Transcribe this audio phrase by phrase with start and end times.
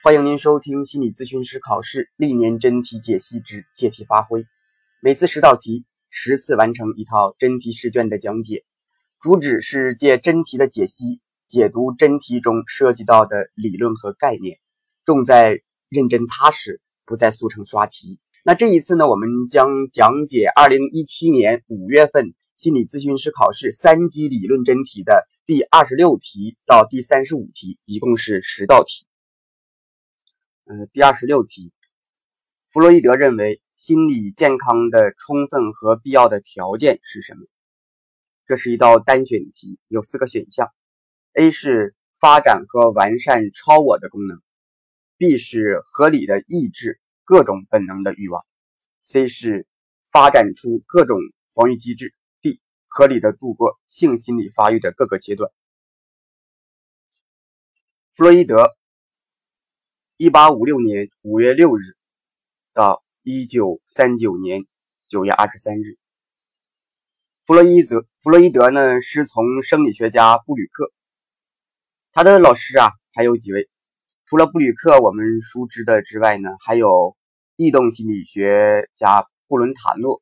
[0.00, 4.46] 欢迎您收听心理咨询师考试历年真题解析之借题发挥，
[5.00, 8.64] 每次十道题，十次完成一套真题试卷的讲解。
[9.20, 14.60] 主旨是借真题的解析，解读真题中涉及到的理论和概念，
[15.04, 18.20] 重在认真踏实，不在速成刷题。
[18.44, 29.07] 那这一次呢，我们将讲解二零一七年五月份心理咨询师考试三级理论真题的第二十六题到第三十五题，一共是十道题。
[30.68, 31.72] 呃，第二十六题，
[32.68, 37.46] 弗洛伊德认为心理健康的充分和必要的条件是什么？
[38.44, 40.70] 这是一道单选题，有四个选项
[41.32, 44.42] ：A 是发展和完善超我的功能
[45.16, 48.44] ；B 是合理的抑制各种本能的欲望
[49.06, 49.66] ；C 是
[50.10, 51.16] 发展出各种
[51.54, 55.50] 防御机制；D 合理的度过性心理发育的各个阶段。
[58.12, 58.76] 弗洛伊德。
[60.20, 61.94] 一八五六年五月六日
[62.74, 64.66] 到一九三九年
[65.06, 65.96] 九月二十三日，
[67.46, 70.90] 弗洛伊德弗洛伊德呢师从生理学家布吕克，
[72.10, 73.68] 他的老师啊还有几位，
[74.26, 77.16] 除了布吕克我们熟知的之外呢，还有
[77.54, 80.20] 异动心理学家布伦塔诺。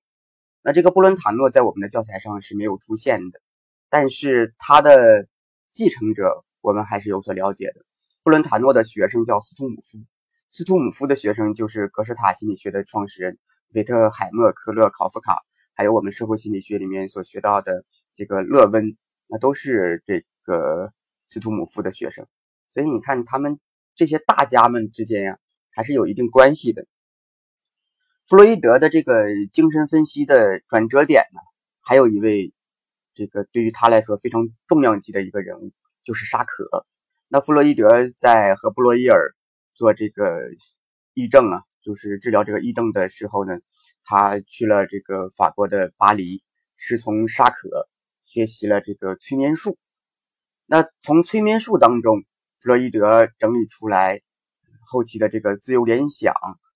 [0.61, 3.41] 那这个布伦塔诺在我们的教材上是没有出现的，
[3.89, 5.27] 但是他的
[5.71, 7.86] 继承者我们还是有所了解的。
[8.27, 10.05] 布伦塔诺的学生叫斯图姆夫，
[10.49, 17.85] 斯图姆夫的学生就是格式塔心理学的创始人维特海默、科勒、考夫卡，还有我们社会心理学里面所学到的
[18.17, 18.97] 这个勒温，
[19.29, 20.93] 那都是这个
[21.25, 22.27] 斯图姆夫的学生。
[22.69, 23.61] 所以你看，他们
[23.95, 25.39] 这些大家们之间呀，
[25.71, 26.85] 还是有一定关系的。
[28.25, 31.39] 弗洛伊德的这个精神分析的转折点呢，
[31.81, 32.53] 还有一位
[33.15, 35.71] 这个对于他来说非常重量级的一个人物，
[36.03, 36.85] 就是沙可。
[37.37, 39.37] 那弗洛伊德在和布洛伊尔
[39.75, 40.41] 做这个
[41.15, 43.59] 癔症啊，就是治疗这个癔症的时候呢，
[44.05, 46.43] 他去了这个法国的巴黎，
[46.79, 47.91] 是从沙可
[48.25, 49.77] 学习了这个催眠术。
[50.65, 52.23] 那从催眠术当中，
[52.59, 54.23] 弗洛伊德整理出来
[54.87, 56.33] 后期的这个自由联想，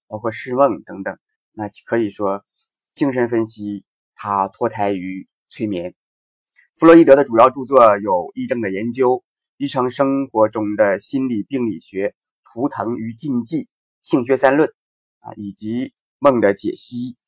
[0.08, 1.16] 包括释梦等等。
[1.52, 2.44] 那可以说，
[2.92, 5.94] 精神分析它脱胎于催眠。
[6.76, 9.12] 弗洛伊德的主要著作有《癔症的研究》。
[9.60, 13.68] 日常生活中的心理病理学、图腾与禁忌、
[14.00, 14.72] 性学三论
[15.18, 17.18] 啊，以及梦的解析。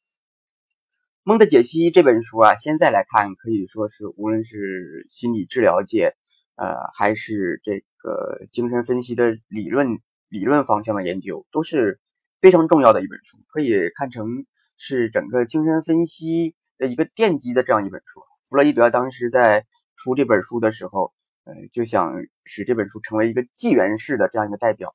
[1.25, 6.17] 梦的解析这本书啊，现在来看可以说是无论是心理治疗界，
[6.57, 9.99] 呃，还是这个精神分析的理论
[10.31, 12.01] 理论方向的研究，都是
[12.41, 14.47] 非常重要的一本书，可以看成
[14.79, 18.23] 是整个精神分析的一个奠基的这样一本书。
[18.49, 19.67] 弗洛伊德当时在
[19.97, 21.13] 出这本书的时候。
[21.45, 22.15] 呃，就想
[22.45, 24.95] 使这本书成为一个纪元式的这样一个代表。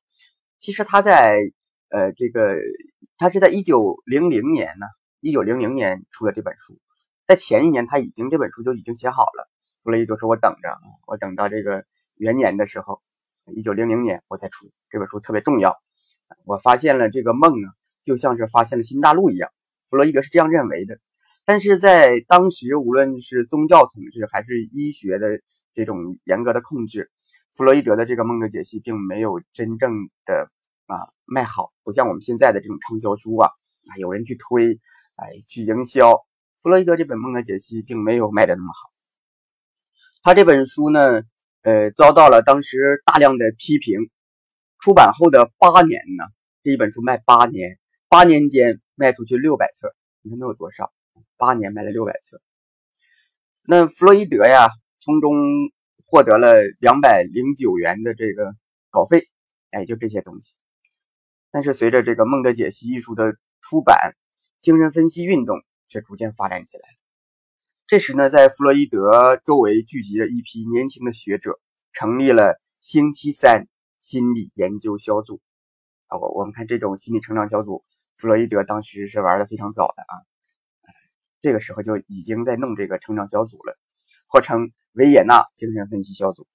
[0.58, 1.38] 其实他在
[1.90, 2.56] 呃这个，
[3.18, 4.86] 他是在一九零零年呢，
[5.20, 6.78] 一九零零年出的这本书，
[7.26, 9.48] 在前一年他已经这本书就已经写好了。
[9.82, 11.84] 弗洛伊德说：“我等着，我等到这个
[12.16, 13.02] 元年的时候，
[13.54, 15.76] 一九零零年我再出这本书，特别重要。
[16.46, 17.68] 我发现了这个梦呢，
[18.04, 19.50] 就像是发现了新大陆一样。”
[19.90, 20.98] 弗洛伊德是这样认为的。
[21.44, 25.40] 但是在当时，无论是宗教统治还是医学的。
[25.74, 27.10] 这种严格的控制，
[27.52, 30.50] 弗洛伊德的这个梦的解析并没有真正的
[30.86, 33.50] 啊卖好，不像我们现在的这种畅销书啊
[33.88, 34.78] 啊有人去推，
[35.16, 36.14] 哎去营销。
[36.62, 38.90] 弗洛伊德这本梦的解析并没有卖的那么好。
[40.22, 41.22] 他这本书呢，
[41.62, 44.10] 呃，遭到了当时大量的批评。
[44.80, 46.24] 出版后的八年呢，
[46.62, 47.78] 这一本书卖八年，
[48.08, 50.92] 八年间卖出去六百册，你看能有多少？
[51.36, 52.40] 八年卖了六百册。
[53.62, 54.68] 那弗洛伊德呀。
[55.08, 55.32] 从中
[56.04, 58.54] 获得了两百零九元的这个
[58.90, 59.26] 稿费，
[59.70, 60.52] 哎，就这些东西。
[61.50, 64.12] 但是随着这个《梦的解析》一书的出版，
[64.58, 66.82] 精神分析运动却逐渐发展起来。
[67.86, 71.58] 这时呢，在弗洛伊德周围聚集了一批年轻的学者，
[71.92, 73.66] 成立了星期三
[74.00, 75.40] 心理研究小组。
[76.08, 77.82] 啊，我我们看这种心理成长小组，
[78.16, 80.12] 弗洛伊德当时是玩的非常早的啊，
[81.40, 83.78] 这个时候就已经在弄这个成长小组了，
[84.28, 84.70] 或称。
[84.94, 86.48] 维也纳精神分析小组，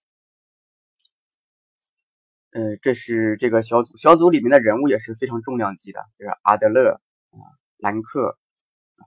[2.51, 6.99] 呃，这是这个小组，小组里面的人物也是非常重量级的，就是阿德勒
[7.29, 7.39] 啊、
[7.77, 8.37] 兰克、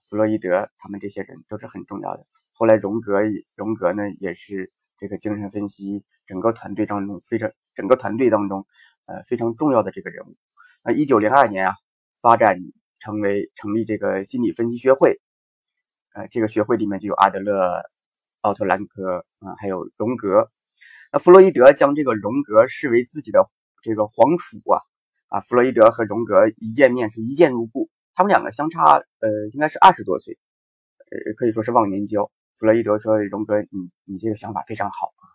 [0.09, 2.27] 弗洛伊德，他们这些人都是很重要的。
[2.55, 3.21] 后来荣格，
[3.57, 8.67] 荣格呢也是这个精神分析整个团队当中非常整个团队当中
[9.05, 10.35] 呃非常重要的这个人物。
[10.83, 11.75] 那一九零二年啊，
[12.23, 12.59] 发展
[13.01, 15.21] 成为成立这个心理分析学会，
[16.15, 17.83] 呃，这个学会里面就有阿德勒。
[18.47, 20.49] 奥特兰科啊，还有荣格。
[21.11, 23.45] 那弗洛伊德将这个荣格视为自己的
[23.83, 24.81] 这个皇储啊，
[25.27, 30.39] 啊，弗洛伊德和荣格一见面是一见如故，他们两个相差呃应该是二十多岁，
[31.11, 32.31] 呃可以说是忘年交。
[32.59, 35.27] 弗洛伊德说：“荣格，你你这个想法非常好啊，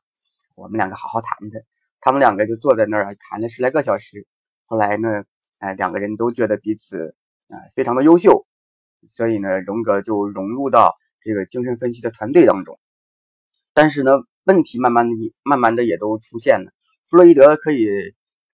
[0.56, 1.62] 我们两个好好谈谈。”
[2.00, 4.26] 他们两个就坐在那儿谈了十来个小时。
[4.66, 5.26] 后来呢，
[5.60, 7.14] 哎，两个人都觉得彼此
[7.50, 8.48] 啊非常的优秀，
[9.08, 12.80] 所以呢，荣格就融入到这个精神分析的团队当中。
[13.74, 14.12] 但是呢，
[14.44, 16.74] 问题慢慢的、慢慢的也都出现了。
[17.06, 17.88] 弗洛伊德可以，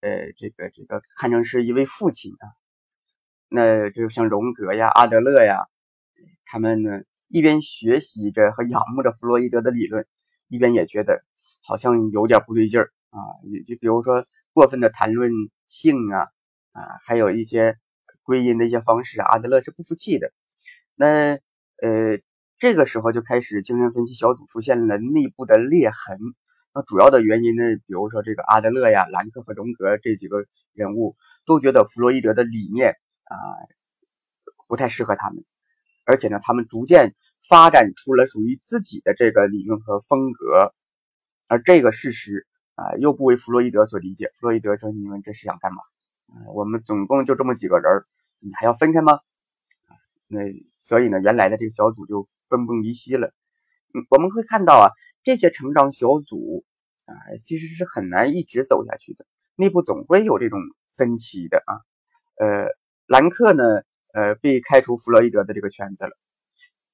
[0.01, 2.45] 呃，这个这个看成是一位父亲啊。
[3.49, 5.65] 那就像荣格呀、阿德勒呀，
[6.45, 10.05] 他们呢一边学习着和仰慕着弗洛伊德的理论，
[10.49, 11.23] 一边也觉得
[11.63, 13.17] 好像有点不对劲儿啊。
[13.65, 15.31] 就比如说过分的谈论
[15.65, 16.27] 性啊，
[16.73, 17.77] 啊，还有一些
[18.21, 20.31] 归因的一些方式，阿德勒是不服气的。
[20.95, 21.39] 那
[21.81, 22.19] 呃。
[22.59, 26.17] 这个时候就开始精神分析小组出现了内部的裂痕。
[26.73, 31.15] 那主要的原因呢，比如说这个阿德勒呀、兰克和荣格这几个人物
[31.45, 32.95] 都觉得弗洛伊德的理念
[33.25, 33.35] 啊
[34.67, 35.43] 不太适合他们，
[36.05, 37.15] 而且呢，他们逐渐
[37.47, 40.73] 发展出了属于自己的这个理论和风格。
[41.47, 42.45] 而这个事实
[42.75, 44.31] 啊又不为弗洛伊德所理解。
[44.33, 45.77] 弗洛伊德说：“你们这是想干嘛？
[46.53, 48.03] 我们总共就这么几个人，
[48.39, 49.19] 你还要分开吗？”
[50.27, 50.39] 那
[50.81, 52.27] 所以呢，原来的这个小组就。
[52.49, 53.33] 分崩离析了，
[53.93, 54.87] 嗯，我们会看到啊，
[55.21, 56.63] 这些成长小组
[57.03, 57.11] 啊，
[57.43, 59.25] 其实是很难一直走下去的，
[59.57, 60.57] 内部总会有这种
[60.95, 61.75] 分歧的啊。
[62.37, 62.69] 呃，
[63.05, 63.81] 兰克呢，
[64.13, 66.11] 呃，被开除弗洛伊德的这个圈子了。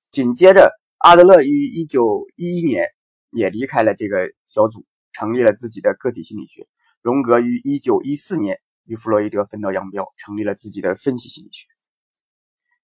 [0.09, 2.87] 紧接着，阿德勒于一九一一年
[3.29, 6.67] 也离开了这个小组，成立了自己的个体心理学。
[7.03, 11.67] 荣格于一九一四年与弗洛伊德分道扬镳，成立了自己的分析心理学。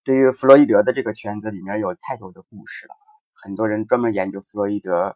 [0.09, 2.95] 对于弗洛伊德的这个圈子里面有太多的故事了，
[3.31, 5.15] 很多人专门研究弗洛伊德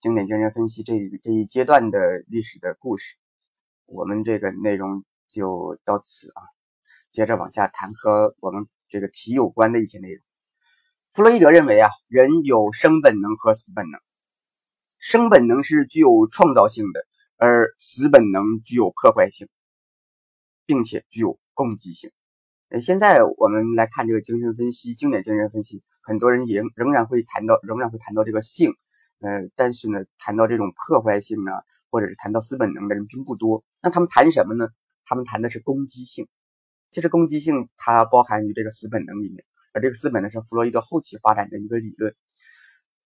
[0.00, 3.14] 经典精神分析这这一阶段的历史的故事。
[3.86, 6.42] 我们这个内容就到此啊，
[7.12, 10.20] 接着往下谈和我们这个题有关的一些内容。
[11.12, 14.00] 弗洛伊德认为啊，人有生本能和死本能，
[14.98, 17.06] 生本能是具有创造性的，
[17.36, 19.48] 而死本能具有破坏性，
[20.66, 22.10] 并且具有攻击性。
[22.70, 28.74] 呃，现在我们来看这个精神分析，经典精神分析，很多人仍仍然会谈到，仍然会谈到这个性，
[29.20, 33.64] 呃，但是呢，谈到这种破坏性啊，或者是谈到死本能的人并不多。
[33.80, 34.68] 那他们谈什么呢？
[35.06, 36.28] 他们谈的是攻击性。
[36.90, 42.14] 其实攻击性它包含于这个死本能里面，而这个死本能是弗洛伊德后期发展的一个理论。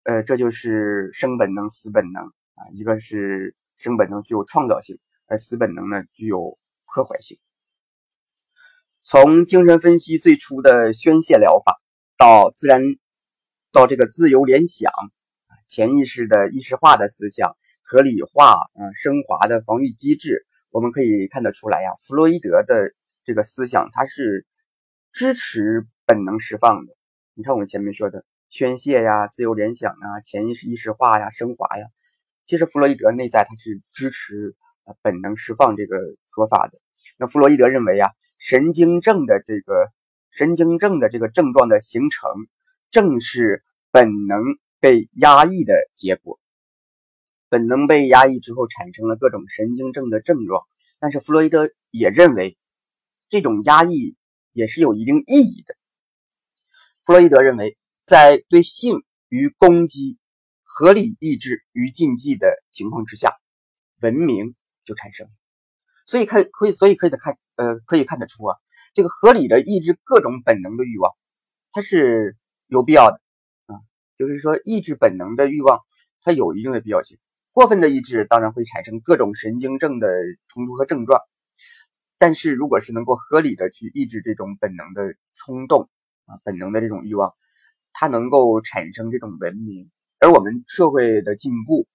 [0.03, 6.59] 呃，这就是生本能、死本能啊，一个是生本能具有创造性，而死本能呢具有
[6.93, 7.39] 破坏性。
[9.05, 11.81] 从精神分析最初的宣泄疗法，
[12.17, 12.83] 到自然，
[13.73, 14.93] 到这个自由联想，
[15.67, 21.91] 潜意识的意识化的思想，合理化，嗯，升华的防御机制，我们可以看得出来呀。
[21.99, 22.93] 弗洛伊德的
[23.25, 24.47] 这个思想，它是
[25.13, 26.95] 支持本能释放的。
[27.35, 31.87] 你看我们前面说的宣泄呀、自由联想啊、潜意识意识化呀、升华呀，
[32.45, 35.99] 其实弗洛伊德内在他是支持呃本能释放这个
[36.33, 36.79] 说法的。
[37.19, 38.13] 那弗洛伊德认为呀。
[38.45, 39.93] 神经症的这个
[40.33, 42.29] 神经症的这个症状的形成，
[42.91, 43.63] 正是
[43.93, 44.43] 本能
[44.81, 46.41] 被压抑的结果。
[47.49, 50.65] 本能被压抑之后，产生了各种神经症的症状。
[50.99, 52.59] 但是弗洛伊德也认为，
[53.31, 54.17] 这种压抑
[54.51, 55.77] 也是有一定意义的。
[57.05, 60.19] 弗洛伊德认为，在对性与攻击、
[60.65, 63.37] 合理抑制与禁忌的情况之下，
[64.01, 65.29] 文明就产生。
[66.07, 68.57] 所以看可以，所以可以的看，呃，可以看得出啊，
[68.95, 71.13] 这个合理的抑制各种本能的欲望，
[71.71, 73.21] 它是有必要的
[73.67, 73.77] 啊。
[74.19, 75.81] 就是说，抑制本能的欲望，
[76.23, 77.19] 它有一定的必要性。
[77.53, 80.09] 过分的抑制当然会产生各种神经症的
[80.49, 81.21] 冲突和症状。
[82.19, 85.91] 但是，如果是能够合理的去抑制这种本能的冲动
[86.25, 87.35] 啊，本能的这种欲望，
[87.93, 89.91] 它能够产生这种文明。
[90.19, 91.87] 而我们社会的进步，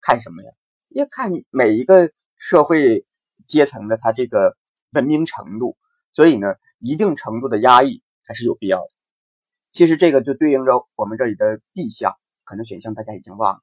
[0.00, 0.50] 看什么呀？
[0.88, 3.04] 要看每一个社会。
[3.44, 4.56] 阶层的他这个
[4.92, 5.76] 文明程度，
[6.12, 8.88] 所以呢，一定程度的压抑还是有必要的。
[9.72, 13.60] 其实这个就对应着我们这里的 B 项，可能选项大家已经忘了。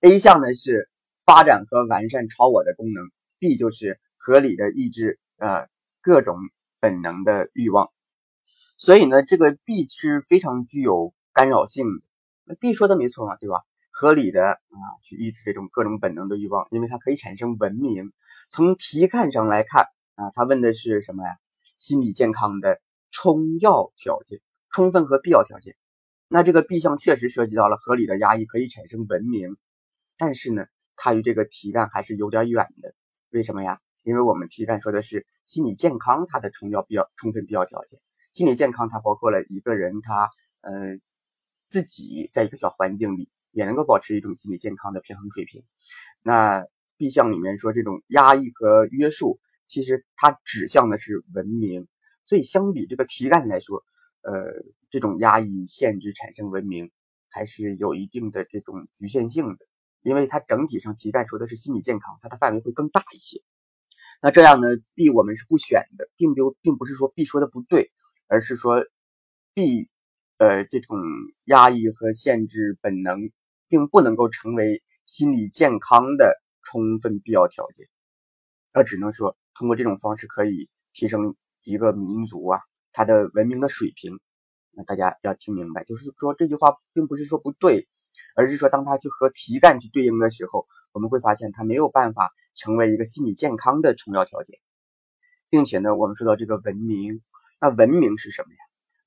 [0.00, 0.88] A 项呢是
[1.26, 3.04] 发展和完善超我的功能
[3.38, 5.68] ，B 就是合理的抑制呃
[6.00, 6.36] 各种
[6.80, 7.90] 本能的欲望。
[8.78, 12.02] 所以呢，这个 B 是非常具有干扰性的。
[12.44, 13.56] 那 B 说的没错嘛，对吧？
[13.92, 14.56] 合理的啊，
[15.02, 18.12] 去抑制这种各种本能的欲望，因为它可以产生文明。
[18.48, 19.84] 从题干上来看
[20.20, 21.38] 啊，他问的是什么呀？
[21.78, 22.78] 心理健康的
[23.10, 25.76] 充要条件、充分和必要条件。
[26.28, 29.56] 那这个 B 项确实涉及到了合理的压抑可以产生文明，
[30.18, 32.94] 但是呢，它与这个题干还是有点远的。
[33.30, 33.80] 为什么呀？
[34.02, 37.98] 因为我们题干说的是心理健康它的充要必要充分必要条件。
[38.30, 40.28] 心理健康它包括了一个人他
[40.60, 40.98] 呃
[41.66, 45.64] 自己在一个小环境里也能够保持一种心理健康的平衡水平。
[46.22, 46.66] 那
[46.98, 51.86] B 项里面说这种压抑和约束，其实它指向的是文明。
[52.24, 53.84] 所以相比这个题干来说，
[54.22, 56.90] 呃，这种压抑、限制产生文明
[57.28, 59.66] 还是有一定的这种局限性的，
[60.02, 63.40] 因为它整体上题干说的是心理健康，它的范围会更大一些。
[64.20, 67.90] 那这样呢，B 我们是不选的，并不并不是说 B 说的不对，
[68.26, 68.84] 而是说
[69.54, 69.88] B
[70.36, 70.98] 呃这种
[71.44, 73.30] 压抑和限制本能，
[73.68, 77.88] 并不能够成为心理健康的充分必要条件，
[78.74, 81.36] 而只能说通过这种方式可以提升。
[81.62, 82.58] 一个民族啊，
[82.90, 84.18] 它的文明的水平，
[84.70, 87.86] 那大家要听明白，就是说这句话并不是说不对，
[88.34, 94.58] 而是说当它去和题干去对应的时候，我们会发现它没有办法成为一个心理健康的重要条件，
[95.50, 97.20] 并且呢，我们说到这个文明，
[97.60, 98.58] 那文明是什么呀？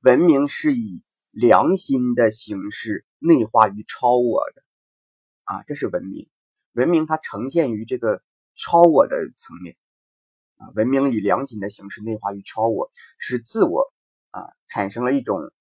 [0.01, 4.61] 文明是以良心的形式内化于超我的
[5.45, 6.29] 啊，这是文明。
[6.73, 8.21] 文明它呈现于这个
[8.53, 9.75] 超我的层面。
[10.75, 13.93] 文明以良心的形式内化于超我，使自我
[14.31, 15.51] 啊产生了一种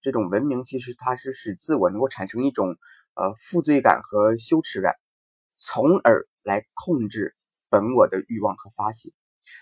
[0.00, 2.76] 这种文明，其实它是使自我能够产生一种
[3.14, 4.94] 呃负罪感和羞耻感，
[5.56, 7.34] 从而来控制
[7.68, 9.10] 本我的欲望和发泄。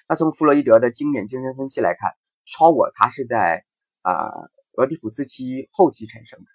[0.08, 2.12] 那从弗洛伊德的经典精神分析来看，
[2.44, 3.64] 超我它是在
[4.02, 4.30] 啊
[4.76, 6.46] 俄狄浦斯期后期产生的。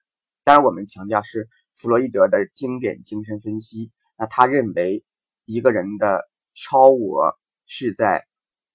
[0.44, 3.92] 当然，我们强调是弗洛伊德的经典精神分析。
[4.18, 5.04] 那他认为
[5.46, 7.38] 一个人的超我。
[7.68, 8.26] 是在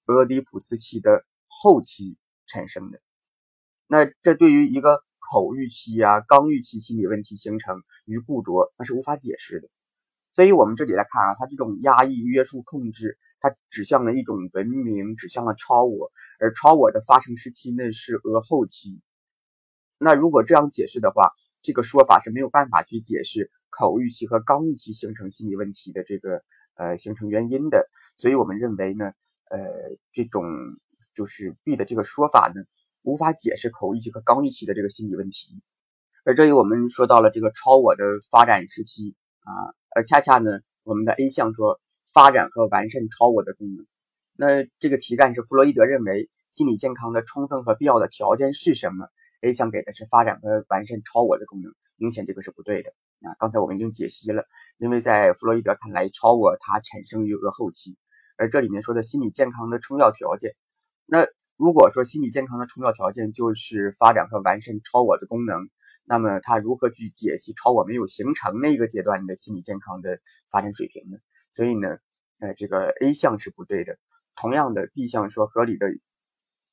[0.05, 3.01] 俄狄浦斯期的后期产生的。
[3.87, 9.67] 那这对于一个口欲期啊、刚欲期心理问题形成与固着，那是无法解释的。
[10.35, 19.01] 所以，我们这里来看啊，它这种压抑、约束、控制，它指向了一种文明，指向了超我，而超我的发生时期呢是俄后期。
[19.97, 21.31] 那如果这样解释的话，
[21.61, 26.43] 这个说法是没有办法去解释口欲期和刚欲期形成心理问题的这个。
[26.75, 27.87] 呃，形成原因的，
[28.17, 29.13] 所以我们认为呢，
[29.49, 29.59] 呃，
[30.11, 30.43] 这种
[31.13, 32.63] 就是 B 的这个说法呢，
[33.03, 35.61] 无法解释口欲期和刚欲期的这个心理问题。
[36.25, 41.79] 而这里我们说到了这个超我的发展时期啊，而恰恰呢，我们的 A 项说
[42.13, 43.85] 发展和完善超我的功能。
[44.35, 49.07] 那这个题干是弗洛伊德认为心理健康的充分和必要的条件是什么
[49.41, 52.93] ？A 项给的是发展和完善超我的功能，明显这个是不对的。
[53.23, 54.43] 啊，刚才我们已经解析了，
[54.77, 57.97] 因为在弗洛伊德看来，超我它产生于一个后期，
[58.37, 60.55] 而这里面说的心理健康的充要条件，
[61.05, 61.25] 那
[61.55, 65.69] 如果说心理健康的充要条件就是发展和完善超我的功能，
[66.03, 70.19] 那么它如何去解析超我没有形成那个阶段的心理健康的
[70.51, 71.17] 发展水平呢？
[71.53, 71.97] 所以呢，
[72.39, 73.97] 呃，这个 A 项是不对的。
[74.35, 75.87] 同样的，B 项说合理的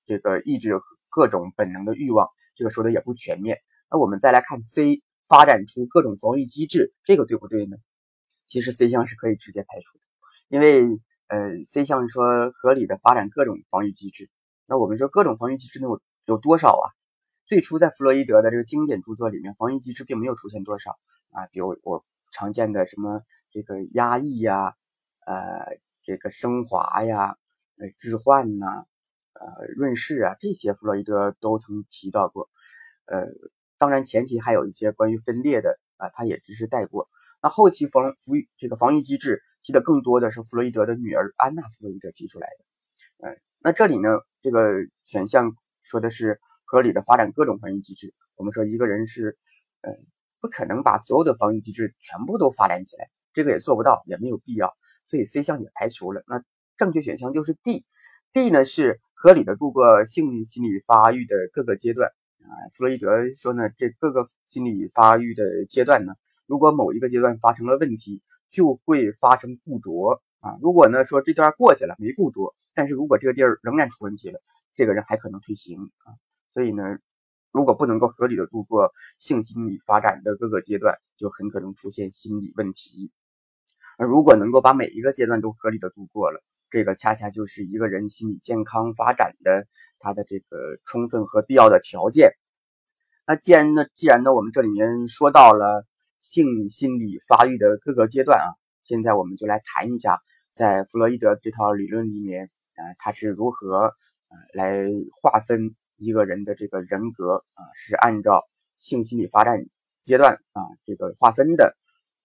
[0.04, 0.80] 这个抑制
[1.11, 3.59] 各种本能的欲望，这个说的也不全面。
[3.88, 5.04] 那我们再来看 C。
[5.30, 7.76] 发展出各种防御机制，这个对不对呢？
[8.49, 10.04] 其实 C 项是可以直接排除的，
[10.49, 14.28] 因为呃 C 项说合理的发展各种防御机制，
[14.66, 16.90] 那我们说各种防御机制能有有多少啊？
[17.46, 20.99] 最初在弗洛伊德的这个经典著作里面，防御机制并没有出现多少
[21.30, 23.22] 啊，比如我常见的什么
[23.52, 24.75] 这个压抑呀，
[25.25, 27.37] 呃这个升华呀，
[27.78, 28.84] 呃置换呐，
[29.34, 32.50] 呃润饰啊，这些弗洛伊德都曾提到过，
[33.06, 33.28] 呃。
[33.80, 37.08] 当然，前期还有一些关于分裂的啊，他也只是带过。
[37.40, 38.14] 那后期防防
[38.58, 43.26] 这个防御机制提的更多的是弗洛伊德的女儿安娜·弗洛伊德提出来的。
[43.26, 44.10] 嗯，那这里呢，
[44.42, 44.68] 这个
[45.00, 48.12] 选项说的是合理的发展各种防御机制。
[48.37, 49.38] 我们说一个人是，
[49.80, 49.96] 嗯，
[50.40, 54.76] 不可能把所有的防御机制全部都发展起来，这个也做不到，也没有必要。
[55.06, 56.22] 所以 C 项也排除了。
[56.26, 56.44] 那
[56.76, 62.10] 正确选项就是 D，D 呢是合理的度过性心理发育的各个阶段。
[62.50, 66.14] 啊，弗洛伊德说呢，这各个心理发育的阶段呢，
[66.47, 70.59] 如果某一个阶段发生了问题，就会发生固着啊。
[70.61, 74.40] 如果呢说这段过去了没固着，但是如果这个地儿仍然出问题了，
[74.75, 76.19] 这个人还可能退行啊。
[76.50, 76.99] 所以呢，
[77.52, 83.12] 如果不能够合理的度过性心理发展的各个阶段，就很可能出现心理问题。
[83.97, 89.67] 而如果能够把每一个阶段都合理的度过了，这个恰恰就是一个人心理健康发展的
[89.99, 92.33] 他的这个充分和必要的条件。
[93.27, 95.85] 那既然呢，既然呢，我们这里面说到了
[96.19, 98.49] 性心理发育的各个阶段啊，
[98.85, 100.21] 现在我们就来谈一下，
[100.53, 103.95] 在弗洛伊德这套理论里面，呃，他是如何
[104.29, 104.85] 呃来
[105.21, 108.49] 划分一个人的这个人格啊，是按照
[108.79, 109.65] 性心理发展
[110.03, 111.77] 阶段啊这个划分的。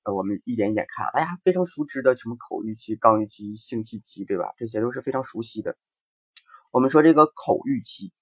[0.06, 4.54] 呃，我们一点一点看，大家非常熟知的什么口欲期、肛欲期、性器期，对吧？
[4.56, 5.76] 这些都是非常熟悉的。
[6.72, 8.14] 我们说这个口欲期，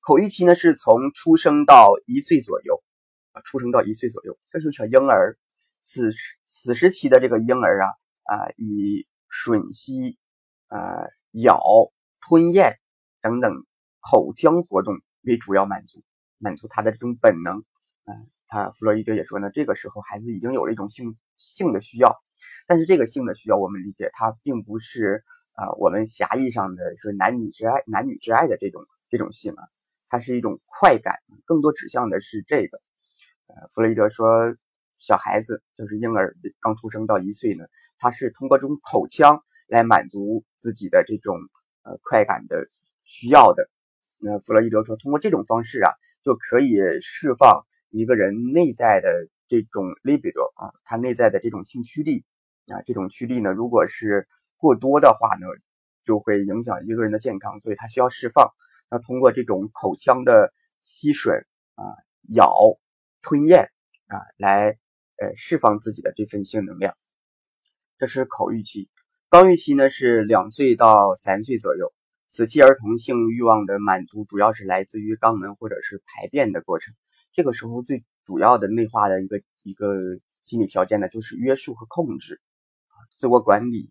[0.00, 2.80] 口欲期呢是从出生到一岁左右
[3.32, 5.36] 啊，出生到一岁左右，这就是小婴儿。
[5.80, 7.88] 此时此时期的这个婴儿啊
[8.22, 10.16] 啊，以吮吸、
[10.68, 11.60] 呃咬、
[12.20, 12.78] 吞咽
[13.20, 13.66] 等等
[13.98, 16.04] 口腔活动为主要满足，
[16.38, 17.64] 满足他的这种本能。
[18.04, 22.16] 嗯，他弗洛伊德也说呢，这个时候孩子已经有了一种性性的需要，
[22.66, 29.62] 但是这个性的需要，我们理解它并不是啊我们狭义上的说男女之爱、男女之爱的这种这种性啊，
[30.08, 32.78] 它是一种快感，更多指向的是这个。
[33.48, 34.54] 呃，弗洛伊德说。
[34.98, 37.64] 小孩子就是婴儿刚出生到一岁呢，
[37.98, 41.34] 他是通过这种口腔来满足自己的这种
[41.82, 42.66] 呃快感的
[43.02, 43.68] 需要的。
[44.20, 45.90] 那弗洛伊德说，通过这种方式啊，
[46.22, 49.08] 就可以释放一个人内在的
[49.52, 52.24] 这种 libido 啊，他内在的这种性驱力
[52.68, 55.46] 啊，这种驱力呢，如果是过多的话呢，
[56.02, 58.50] 就会影响一个人的健康，所以他需要释放。
[58.88, 61.44] 那通过这种口腔的吸吮
[61.74, 61.84] 啊、
[62.34, 62.56] 咬、
[63.20, 63.68] 吞咽
[64.06, 64.78] 啊来。
[65.18, 66.96] 呃，释放自己的这份性能量，
[67.96, 68.88] 这是口欲期。
[69.30, 71.92] 肛欲期呢是两岁到三岁左右。
[72.26, 76.92] 此期儿童性欲望的满足主要是来自于肛门或者是排便的过程。
[77.30, 79.94] 这个时候最主要的内化的一个一个
[80.42, 82.40] 心理条件呢，就是约束和控制
[83.16, 83.90] 自我管理。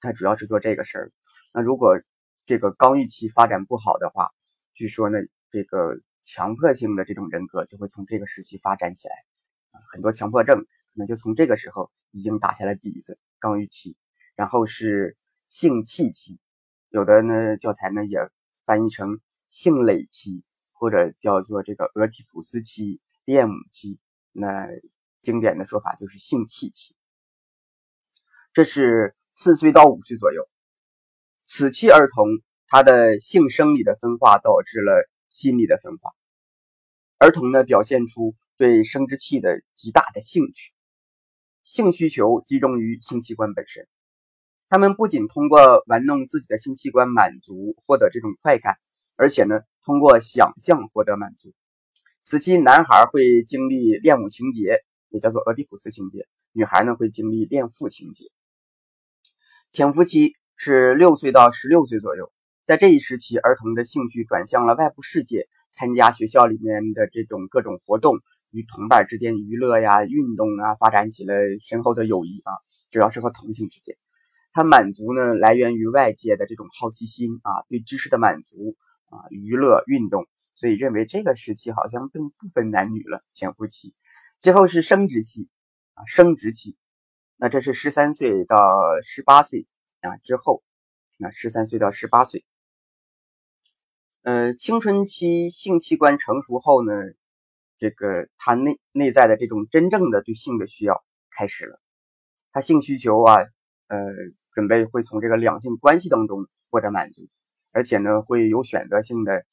[0.00, 1.12] 它主要是做这个事儿。
[1.52, 2.00] 那如果
[2.46, 4.30] 这个刚预期发展不好的话，
[4.74, 5.18] 据说呢，
[5.50, 9.14] 这个强迫性的这种人格就会从这个时期发展起来。
[9.92, 13.96] 很多强迫症可能就从这个时候已经打下了底子，刚预期，
[14.34, 15.16] 然后是
[15.48, 16.38] 性气期，
[16.88, 18.18] 有的呢教材呢也
[18.64, 23.98] 翻译成性累期，或者叫做这个俄狄浦斯期、恋母期，
[24.32, 24.66] 那
[25.20, 26.94] 经典的说法就是性器期。
[28.52, 30.48] 这是四岁到五岁左右，
[31.44, 32.26] 此期儿童
[32.66, 36.12] 他的性生理的分化导致了心理的分化，
[37.18, 38.34] 儿童呢表现出。
[38.60, 40.74] 对生殖器的极大的兴趣，
[41.64, 43.88] 性需求集中于性器官本身。
[44.68, 48.76] 他们不仅通过玩弄自己的性器官满足获得这种快感，
[49.16, 51.54] 而且呢，通过想象获得满足。
[52.22, 56.18] 此期男孩会经历恋母情节，也叫做俄狄浦斯情节；
[56.52, 58.26] 女孩呢会经历恋父情节。
[59.72, 62.30] 潜伏期是六岁到十六岁左右，
[62.62, 68.18] 在这一时期，儿童的兴趣转向了外部世界，参加学校里面的这种各种活动。
[68.50, 72.50] 与同伴之间娱乐呀、运动啊，发展起了深厚的友谊啊。
[72.90, 73.96] 主要是和同性之间，
[74.52, 78.76] 他满足呢来源于外界的这种好奇心啊，对知识的满足
[79.08, 80.26] 啊，娱乐、运动，
[80.60, 83.24] 所以认为这个时期好像并不分男女了。
[83.32, 83.94] 潜伏期
[84.38, 85.48] 最后是生殖期
[85.94, 86.76] 啊，生殖期，
[87.36, 88.58] 那这是十三岁到
[89.02, 89.66] 十八岁
[90.02, 90.62] 啊之后，
[91.16, 92.44] 那十三岁到十八岁，
[94.20, 96.92] 呃，青春期性器官成熟后呢？
[97.78, 101.80] 这个他内内在的这种真正的对性的需要开始了，
[102.52, 103.36] 他性需求啊，
[103.86, 103.98] 呃，
[104.52, 107.26] 准备会从这个两性关系当中获得满足，
[107.72, 109.46] 而且呢，会有选择性的，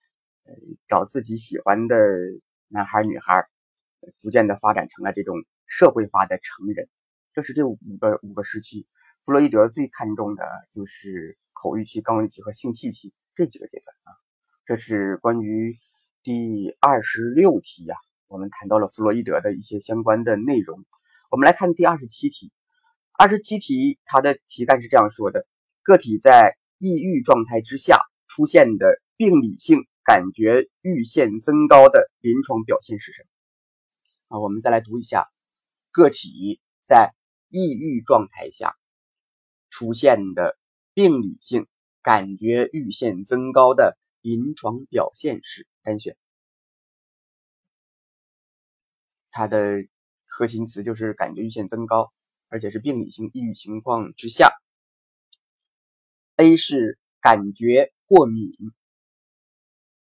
[0.88, 1.96] 找自己喜欢的
[2.68, 3.48] 男孩女孩，
[4.18, 6.90] 逐渐的发展成了这种社会化的成人。
[7.34, 8.88] 这是这五个五个时期，
[9.24, 14.18] 弗洛伊德最看重的就是口欲期、肛欲期和性器期这几个阶段啊。
[14.66, 15.78] 这是关于
[16.24, 17.96] 第二十六题呀。
[18.28, 20.84] 我们谈到了弗洛伊德的一些相关的内容，
[21.30, 22.52] 我们来看第二十七题。
[23.18, 25.48] 二十七题它的题干是这样说的：
[25.82, 33.24] 个体在抑郁状态之下出现的病理性感觉阈限增高的临床表现是什
[34.30, 34.38] 么？
[34.38, 35.28] 啊，我们再来读一下：
[35.92, 37.14] 个体在
[37.50, 38.78] 抑郁状态下
[39.70, 40.58] 出现的
[40.94, 41.68] 病理性
[42.02, 46.16] 感觉阈限增高的临床表现是单选。
[49.30, 49.86] 它的
[50.26, 52.14] 核心词就是感觉阈限增高，
[52.48, 54.54] 而且是病理性抑郁情况之下。
[56.38, 58.54] A 是感觉过敏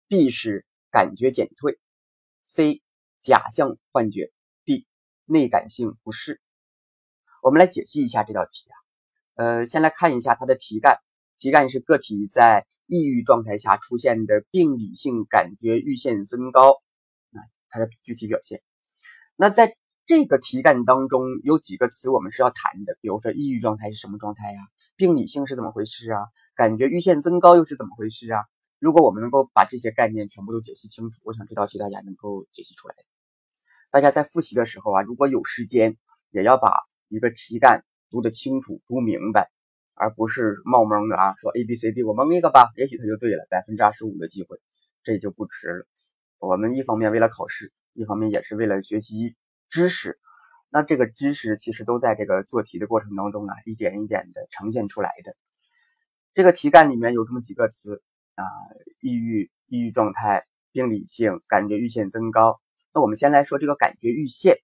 [0.08, 1.78] ，B 是感觉减退
[2.44, 2.82] ，C
[3.20, 4.32] 假象幻觉
[4.64, 4.86] ，D
[5.24, 6.40] 内感性不适。
[7.42, 8.74] 我们来解析一下这道题啊，
[9.34, 10.98] 呃，先来看一下它的题干，
[11.38, 16.70] 题干是个体在抑郁状态下出现的病理性感觉阈限增高，
[17.32, 17.38] 啊，
[17.68, 18.62] 它的具体表现。
[19.36, 24.60] 那在这个题干当中有几个词我们是要谈的，比如说抑郁状态是什么状态呀？
[24.96, 26.20] 病理性是怎么回事啊？
[26.54, 28.44] 感觉阈限增高又是怎么回事啊？
[28.78, 32.94] 如果我们能够把这些概念全部都解析清楚，我想这道题大家能够解析出来。
[33.90, 35.96] 大家在复习的时候啊，如果有时间，
[36.30, 39.50] 也要把一个题干读得清楚、读明白，
[39.94, 44.60] 而不是冒蒙的啊，说 A B C D，我蒙一个吧，也许它就对了，百分之二十五的机会，
[45.02, 45.87] 这就不值了。
[46.38, 49.37] 我们一方面为了考试，一方面也是为了学习
[49.70, 50.18] 知识。
[50.68, 55.37] 那这个知识其实都在这个做题的过程当中啊，一点一点的呈现出来的。
[56.34, 58.02] 这个题干里面有这么几个词
[58.34, 58.44] 啊，
[59.00, 62.60] 抑郁、抑郁状态、病理性、感觉阈限增高。
[62.92, 64.58] 那我们先来说这个感觉阈限。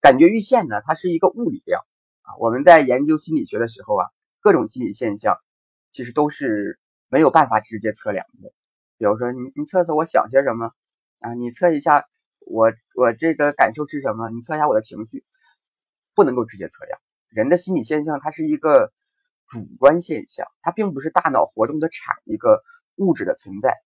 [0.00, 1.82] 感觉阈限呢，它是一个物理量
[2.22, 2.36] 啊。
[2.38, 4.06] 我们在研究心理学的时候啊，
[4.40, 5.36] 各种心理现象
[5.92, 8.52] 其实都是没有办法直接测量的。
[8.98, 10.72] 比如说，你你测测我想些什么
[11.20, 11.34] 啊？
[11.34, 12.04] 你测一下
[12.40, 14.30] 我我这个感受是什么？
[14.30, 15.24] 你测一下我的情绪。
[16.14, 18.90] 不能够直接测量人的心理现象，它是一个
[19.48, 22.62] 主观现象，它并不是大脑活动的产一个
[22.96, 23.76] 物质的存在，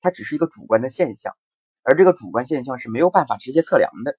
[0.00, 1.36] 它只是一个主观的现象，
[1.82, 4.18] 而这个主观现象是没有办法直接测量的。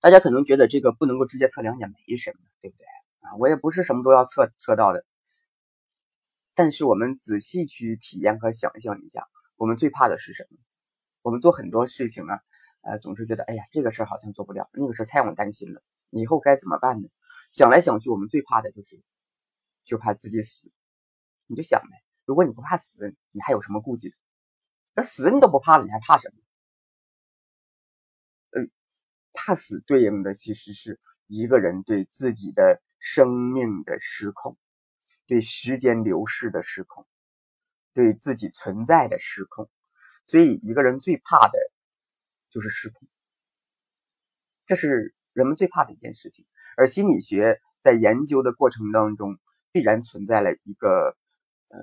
[0.00, 2.86] 大家可能觉得这个不能够直接测量也没什么，对不对
[3.20, 3.36] 啊？
[3.38, 5.04] 我也不是什么都要测测到的，
[6.54, 10.58] 但是我们仔细去体验和想象一下，我们最怕的是什么？
[11.22, 12.40] 我们做很多事情啊，
[12.82, 15.82] 呃，总是觉得哎呀，这个事儿好像做不了，那个事儿太让我担心了。
[16.10, 17.08] 以后该怎么办呢？
[17.52, 19.00] 想来想去，我们最怕的就是，
[19.84, 20.72] 就怕自己死。
[21.46, 24.14] 你就想呗，如果你不怕死，你还有什么顾忌？
[24.94, 26.36] 那死你都不怕了，你还怕什么？
[28.52, 28.70] 嗯，
[29.32, 34.56] 怕死对应的其实是一个人对自己的生命的失控，
[35.26, 37.06] 对时间流逝的失控，
[37.94, 39.70] 对自己存在的失控。
[40.24, 41.58] 所以，一个人最怕的
[42.50, 43.08] 就是失控。
[44.66, 45.14] 这是。
[45.34, 46.44] 人们最怕的一件事情，
[46.76, 49.38] 而心理学在研究的过程当中，
[49.72, 51.16] 必然存在了一个，
[51.72, 51.78] 呃，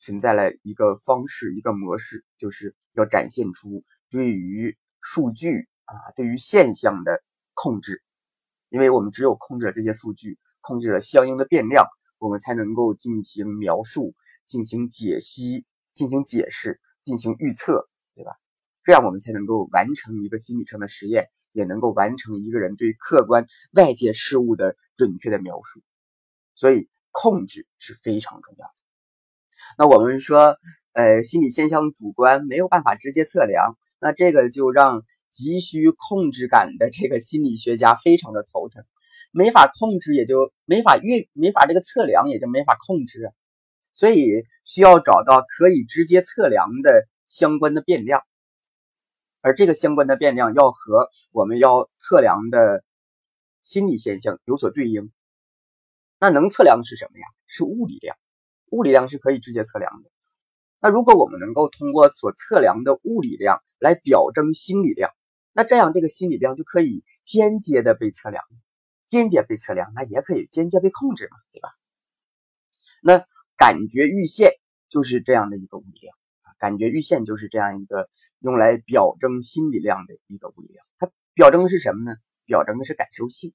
[0.00, 7.22] 存在了一个方式，一个模式，就是要展现出对于数据啊，对于现象的
[7.54, 8.02] 控制。
[8.68, 11.86] 因为我们只有控制了这些数据，控制了相应的变量，
[12.18, 14.14] 我们才能够进行描述、
[14.46, 15.64] 进行解析、
[15.94, 18.32] 进行解释、进行预测，对吧？
[18.82, 21.30] 这样我们才能够完成一个心理上的实验。
[21.52, 25.82] 也能够完成一个人对客观外界事物的准确的描述，
[26.54, 28.79] 所以控制是非常重要的。
[29.78, 30.56] 那我们说，
[30.92, 38.84] 呃，心理现象主观没有办法直接测量，那这个就让急需控制感的这个心理学家非常的头疼，
[39.30, 43.32] 没法控制，也就没法运，没法这个测量，也就没法控制。
[43.92, 48.22] 所以需要找到可以直接测量的相关的变量。
[49.40, 52.84] 而这个相关的变量要和我们要测量的
[53.62, 55.10] 心理现象有所对应，
[56.18, 57.24] 那能测量的是什么呀？
[57.46, 58.16] 是物理量，
[58.70, 60.10] 物理量是可以直接测量的。
[60.80, 65.12] 那如果我们能够通过所测量的物理量来表征心理量，
[65.52, 68.42] 那这样这个心理量就可以间接的被测量，
[69.06, 71.68] 间接被测量，那也可以间接被控制嘛，对吧？
[73.02, 74.52] 那感觉阈限
[74.88, 76.16] 就是这样的一个物理量。
[76.58, 82.16] 感觉阈限就是这样一个用来表征心理量的一个物理量，它表征的是什么呢？
[82.44, 83.54] 表征的是感受性，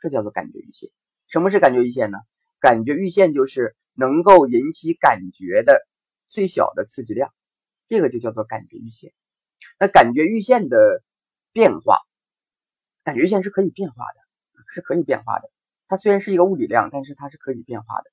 [0.00, 0.90] 这叫做感觉阈限。
[1.26, 2.18] 什么是感觉阈限呢？
[2.60, 5.86] 感觉阈限就是能够引起感觉的
[6.28, 7.34] 最小的刺激量，
[7.86, 9.12] 这个就叫做感觉阈限。
[9.78, 11.02] 那感觉阈限的
[11.52, 11.98] 变化，
[13.02, 14.20] 感觉阈限是可以变化的，
[14.68, 15.50] 是可以变化的。
[15.86, 18.10] 它虽然是一个物理量，但是它是可以变化的。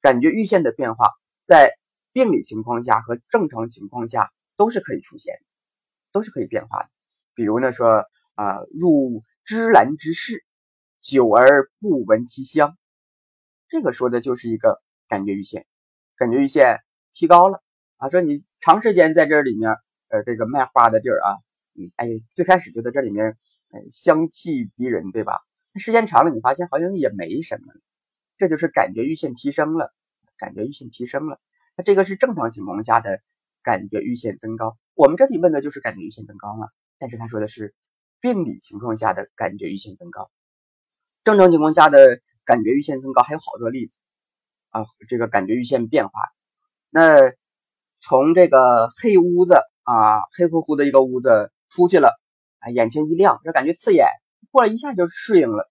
[0.00, 1.10] 感觉阈限的变化
[1.44, 1.78] 在。
[2.14, 5.34] 病理情况下和正常情况下都是可以出现，
[6.12, 6.90] 都是可以变化的。
[7.32, 8.04] 比如呢，说
[8.34, 10.44] 啊，入芝兰之室，
[11.00, 12.76] 久而不闻其香，
[13.72, 15.64] 这个说的就是一个感觉阈限，
[16.14, 16.80] 感觉阈限
[17.14, 17.62] 提高了
[17.96, 18.10] 啊。
[18.10, 19.76] 说你长时间在这里面，
[20.08, 21.38] 呃，这个卖花的地儿啊，
[21.72, 23.38] 你哎，最开始就在这里面，
[23.70, 25.40] 呃，香气逼人，对吧？
[25.76, 27.72] 时间长了，你发现好像也没什么，
[28.36, 29.94] 这就是感觉阈限提升了，
[30.36, 31.40] 感觉阈限提升了。
[31.74, 33.22] 那这个是正常情况下的
[33.62, 36.68] 感觉阈限增高，我们这里问的就是感觉阈限增高嘛？
[36.98, 37.74] 但是他说的是
[38.20, 40.30] 病理情况下的感觉阈限增高，
[41.24, 43.98] 正常情况下的感觉阈限增高还有好多例子
[44.70, 46.12] 啊，这个感觉阈限变化。
[46.90, 47.32] 那
[48.00, 52.18] 从这个黑屋子啊，黑乎乎的一个屋子出去了
[52.58, 54.06] 啊，眼前一亮，这感觉刺眼，
[54.50, 55.70] 过了一下就适应了。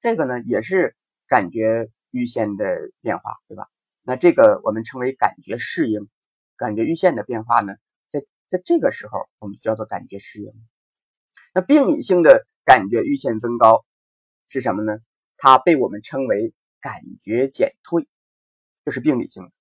[0.00, 1.90] 这个呢也是感觉。
[2.10, 2.64] 阈限的
[3.02, 3.68] 变化，对吧？
[4.02, 6.08] 那这个我们称为感觉适应，
[6.56, 7.74] 感觉阈限的变化呢，
[8.08, 10.50] 在在这个时候我们叫做感觉适应。
[11.52, 13.84] 那病理性的感觉阈限增高
[14.48, 14.98] 是什么呢？
[15.36, 18.08] 它被我们称为感觉减退，
[18.84, 19.52] 这是病理性的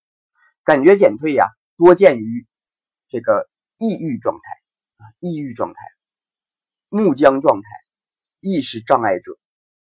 [0.64, 1.46] 感觉减退呀，
[1.76, 2.48] 多见于
[3.10, 4.42] 这个抑郁状态
[5.04, 5.80] 啊，抑郁状态、
[6.88, 7.68] 木僵状态、
[8.40, 9.38] 意识障碍者、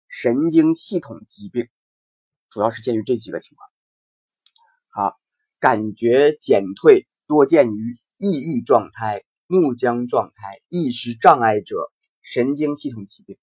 [0.10, 1.70] 神经系统疾病，
[2.50, 3.70] 主要是见于这几个情况。
[4.90, 5.20] 好，
[5.60, 13.38] 感觉减退多见于抑郁状态、木僵状态、意识障碍者、神经系统疾病。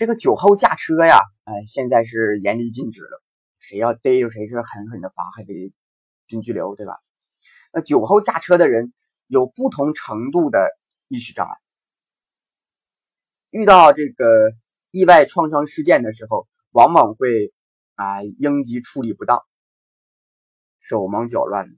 [0.00, 3.22] 这个酒后驾车呀，哎，现在是严厉禁止了，
[3.58, 5.74] 谁要逮着谁是狠狠的罚，还得
[6.26, 6.96] 拘拘留，对吧？
[7.70, 8.94] 那酒后驾车的人
[9.26, 10.70] 有不同程度的
[11.08, 11.52] 意识障碍，
[13.50, 14.54] 遇到这个
[14.90, 17.52] 意外创伤事件的时候，往往会
[17.94, 19.44] 啊应急处理不当。
[20.78, 21.76] 手忙脚乱的，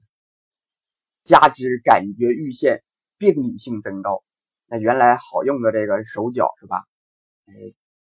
[1.23, 2.85] 加之感觉阈限
[3.17, 4.23] 病理性增高，
[4.67, 6.85] 那原来好用的这个手脚是吧？
[7.47, 7.53] 哎，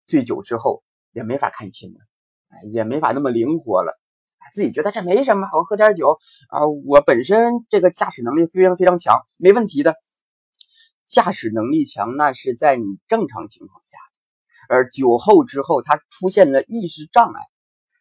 [0.07, 1.99] 醉酒之后也没法看清了，
[2.49, 3.99] 哎，也没法那么灵活了，
[4.53, 9.95] 自己觉得这没什么，我喝点酒啊，我本身这个驾驶能力非常非常强，没问题的。
[11.07, 13.97] 驾驶能力强，那是在你正常情况下，
[14.67, 17.41] 而酒后之后，他出现了意识障碍，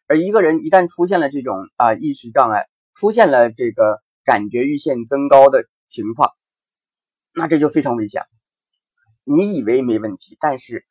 [0.07, 6.31] 而一个人一旦出现了这种啊意识障碍，出现了这个感觉阈限增高的情况，
[7.35, 8.23] 那这就非常危险。
[9.23, 10.87] 你以为没问题，但是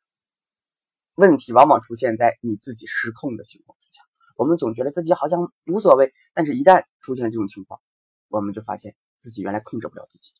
[1.14, 4.02] 问题往往出现在你自己失控的情况之下。
[4.36, 7.80] 我们总觉得自己好像无所谓，但是一旦出现这种情况，
[8.28, 10.32] 我们就发现自己原来控制不了自己。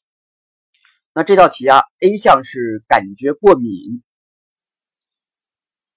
[1.13, 4.03] 那这道题啊，A 项是感觉过敏，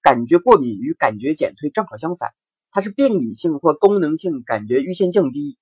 [0.00, 2.30] 感觉过敏与感觉减退正好相反。
[2.70, 5.58] 它是病理性或功能性感觉阈限降低，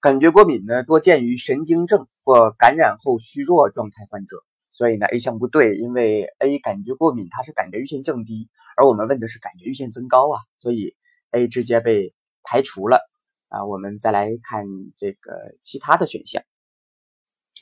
[0.00, 10.96] 感觉过敏呢多见于神经症或感染后虚弱状态患者，所以呢 A 项不对，因为 A 感觉过敏它是感觉阈限降低，而我们问的是感觉阈限增高啊，所以
[11.30, 12.98] A 直接被排除了
[13.46, 13.64] 啊。
[13.64, 14.66] 我们再来看
[14.98, 16.42] 这个其他的选项，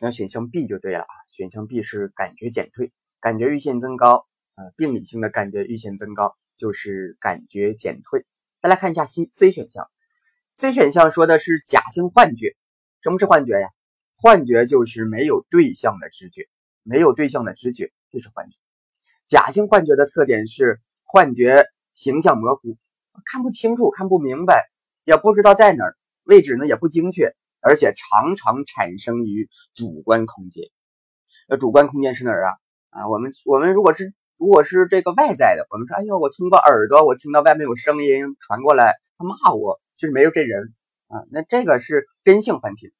[0.00, 6.34] 那选项 B 就对了啊，选项 B 是感觉减退，感觉阈限增高，呃，病理性的感觉阈限增高。
[6.60, 8.26] 就是感觉减退。
[8.60, 9.90] 再来看一下 C C 选项
[10.52, 12.54] ，C 选项说的是假性幻觉。
[13.00, 13.70] 什么是幻觉呀？
[14.14, 16.50] 幻觉就是没有对象的知觉，
[16.82, 18.56] 没有对象的知觉，这是幻觉。
[19.26, 22.76] 假性幻觉的特点是幻觉形象模糊，
[23.24, 24.70] 看不清楚，看不明白，
[25.04, 30.68] 也不知道在哪儿，位置呢也不精确，而且常常产生于主观空间。
[31.48, 32.50] 那主观空间是哪儿啊？
[32.90, 34.12] 啊，我们我们如果是。
[34.40, 40.72] 如果是这个外在的，我们说，哎呦，我通过耳朵，我听到外面有声音传过来，他骂我，就是没有这人
[41.08, 42.90] 啊，那这个是真性幻听。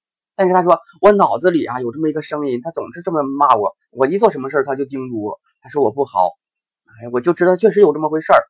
[0.41, 6.31] 但是他说我脑子里啊有这么一个声音，他总是这么骂我，我一做什么事他就叮嘱我，他说我不好，
[6.87, 8.41] 哎，我就知道确实有这么回事儿，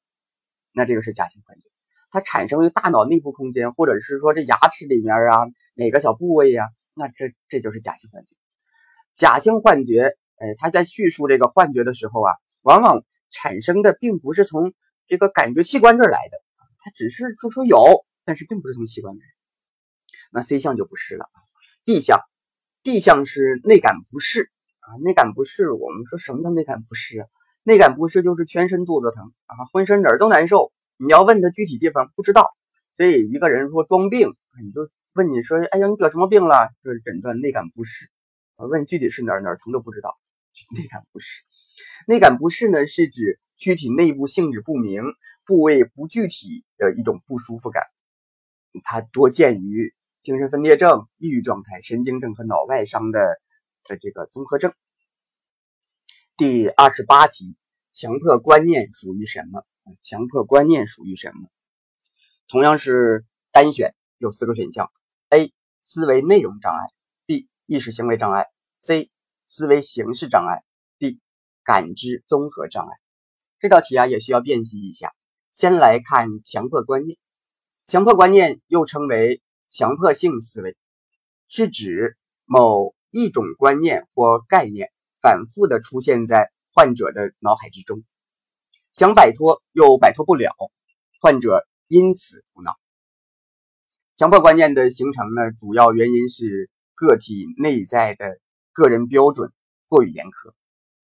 [0.73, 1.65] 那这个是假性幻觉，
[2.13, 8.29] 它产生于大脑内部空间，或者是说这牙齿里面啊哪个小部位呀，那这这就是假性幻觉。
[9.17, 12.33] 假性幻觉，哎，他在叙述这个幻觉的时候啊。
[12.63, 14.75] 往往产生的并不是从
[15.09, 16.37] 这个感觉器官这儿来的，
[16.79, 19.23] 他只是就说有，但是并不是从器官来。
[20.31, 21.25] 那 C 项就不是了
[21.91, 22.21] ，D 项
[22.85, 24.49] ，D 项是内感不适
[24.79, 27.27] 啊，内感不适，我们说什么叫内感不适啊？
[27.65, 30.71] 内感不适就是全身肚子疼啊，浑身哪儿都难受。
[30.99, 32.55] 你要问他具体地方不知道，
[32.95, 36.69] 所以一个人说装病，你就问你说，哎呀，你得什么病了？
[36.85, 38.09] 就是诊断内感不适。
[38.55, 40.17] 问具体是哪儿哪儿疼都不知道，
[40.77, 41.43] 内感不适。
[42.07, 45.03] 内感不适呢，是指躯体内部性质不明、
[45.45, 47.83] 部位不具体的一种不舒服感，
[48.85, 53.41] 它多见于精神分裂症、抑郁状态、神经症和脑外伤的
[53.85, 54.75] 的这个综合症。
[56.37, 57.57] 第二十八题，
[57.93, 59.65] 强迫观念属于什么？
[60.03, 61.49] 强迫观念属于什么？
[62.49, 64.93] 同样是单选，有四个选项
[65.31, 65.53] ：A.
[65.83, 66.87] 思维内容障碍
[67.27, 67.49] ；B.
[67.67, 68.47] 意识行为障碍
[68.79, 69.09] ；C.
[69.47, 70.63] 思维形式障碍
[70.99, 71.19] ；D.。
[71.63, 72.97] 感知综合障碍
[73.61, 75.13] 这道题啊，也需要辨析一下。
[75.53, 77.19] 先来看强迫观念，
[77.85, 80.77] 强迫观念又称为强迫性思维，
[81.49, 84.91] 是指某一种观念或概念
[85.23, 88.03] 反复的出现在患者的脑海之中，
[88.93, 90.53] 想摆脱又摆脱不了，
[91.21, 92.77] 患者因此苦恼。
[94.17, 98.41] 强迫观念的形成呢，主要原因是个体内在的
[98.73, 99.53] 个人标准
[99.89, 100.53] 过于严苛。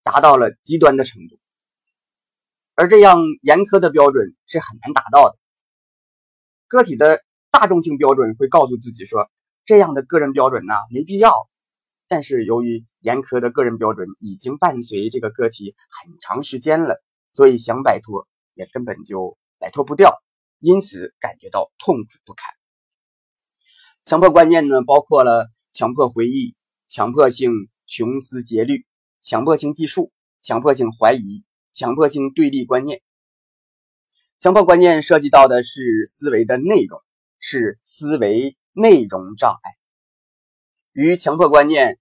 [0.02, 1.36] 达到了极端的程度，
[2.74, 5.36] 而这样严苛的标准是很难达到的。
[6.68, 9.30] 个体的大众性标准会告诉自己说，
[9.64, 11.48] 这样的个人标准呢没必要。
[12.08, 20.22] 但是由于严苛的个人标准已经伴随这个个体很长时间了，所以想摆脱也根本就摆脱不掉，
[20.60, 22.52] 因此感觉到痛苦不堪。
[24.04, 26.54] 强迫观念呢，包括了强迫回忆、
[26.86, 27.52] 强迫性
[27.86, 28.86] 穷思竭虑。
[29.22, 33.02] 强迫性记述、强迫性怀疑、强迫性对立观念。
[34.38, 37.02] 强迫观念涉及到的是思维的内容，
[37.38, 39.70] 是思维内容障碍。
[40.92, 41.98] 与强迫观念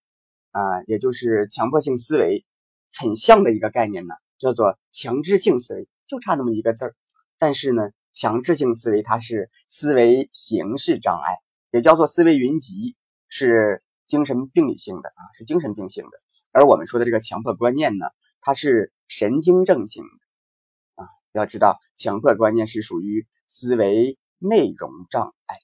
[0.52, 2.46] 啊，也就是强迫性思维
[2.94, 6.96] 很像的一个概念呢，叫做强制性思维，就差那么一个字儿。
[7.38, 11.36] 但是呢，强制性思维它是思维形式障碍，
[11.72, 12.96] 也叫做思维云集，
[13.28, 16.12] 是精神病理性的啊，是精神病性的。
[16.54, 18.06] 而我们说的这个强迫观念呢，
[18.40, 21.10] 它是神经症性的啊。
[21.34, 25.58] 要知道，强迫观念是属于思维内容障碍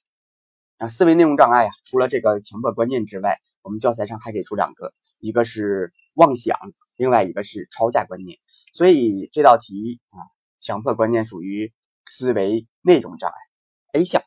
[0.77, 0.89] 啊。
[0.89, 6.57] 思维内容障碍啊，除了这个强迫观念之外，我们教材上还给出两个，一个是妄想，
[6.95, 8.39] 另外一个是超价观念。
[8.73, 10.19] 所以这道题啊。
[10.63, 11.73] 强迫观念属于
[12.05, 14.21] 思维内容障碍，A 项。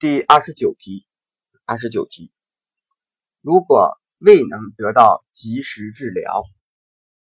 [0.00, 1.06] 第二十九题，
[1.64, 2.32] 二十九题，
[3.42, 6.42] 如果未能得到及时治疗，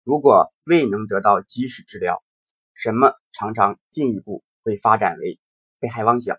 [0.02, 2.24] 如果未能得到及时治疗，
[2.74, 5.38] 什么常常进一步会发展为
[5.78, 6.38] 被害妄想？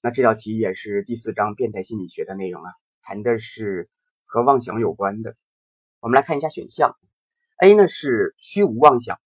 [0.00, 3.90] 那这道题也是第四章变态心理学的内容啊，谈的是
[4.24, 5.34] 和妄想有关的。
[5.98, 6.96] 我们来看一下选项
[7.58, 9.20] ，A 呢是虚无妄想。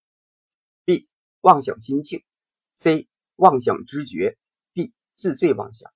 [0.84, 1.06] B
[1.40, 2.24] 妄想心境
[2.72, 4.36] ，C 妄想知觉
[4.72, 5.92] ，D 自罪妄想。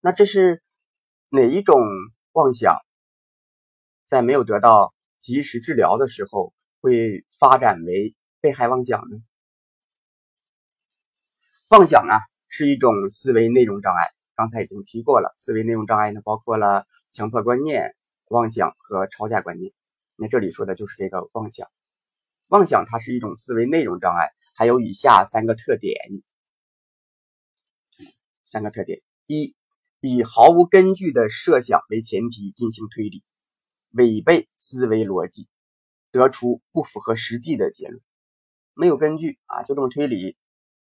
[0.00, 0.62] 那这是
[1.28, 1.76] 哪一种
[2.32, 2.76] 妄想，
[4.06, 9.16] 在没有得到及时治疗的时候，会发展为被害妄想呢？
[11.72, 14.04] 妄想啊，是一种思维内容障碍。
[14.34, 17.96] 刚才已经提过了，思维内容障碍呢，包括了强迫观念、
[18.28, 19.72] 妄想和超价观念。
[20.16, 21.66] 那这里说的就是这个妄想。
[22.48, 25.96] 妄想它是一种思维内容障碍，还有以下三个特点。
[28.44, 29.56] 三个特点：一、
[30.00, 33.22] 以毫无根据的设想为前提进行推理，
[33.92, 35.48] 违背思维逻辑，
[36.10, 38.02] 得出不符合实际的结论。
[38.74, 40.36] 没有根据啊，就这么推理，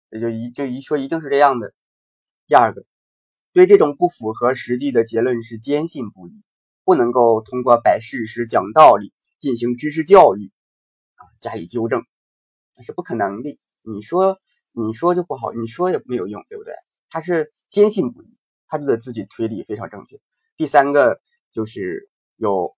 [0.10, 1.74] 也就一就一说一定是这样的。
[2.48, 2.86] 第二个，
[3.54, 6.43] 对这种不符合实际的结论是坚信不疑，
[6.84, 10.52] 不能够通过摆事实、讲道理进行知识教育
[11.15, 11.22] 啊。
[11.39, 12.04] 加以纠正，
[12.76, 13.60] 那是不可能的。
[13.82, 14.39] 你说，
[14.72, 16.74] 你说就不好，你说也没有用，对不对？
[17.10, 20.19] 他是坚信不疑，他觉得自己推理非常正确。
[20.58, 22.76] 第三个就是有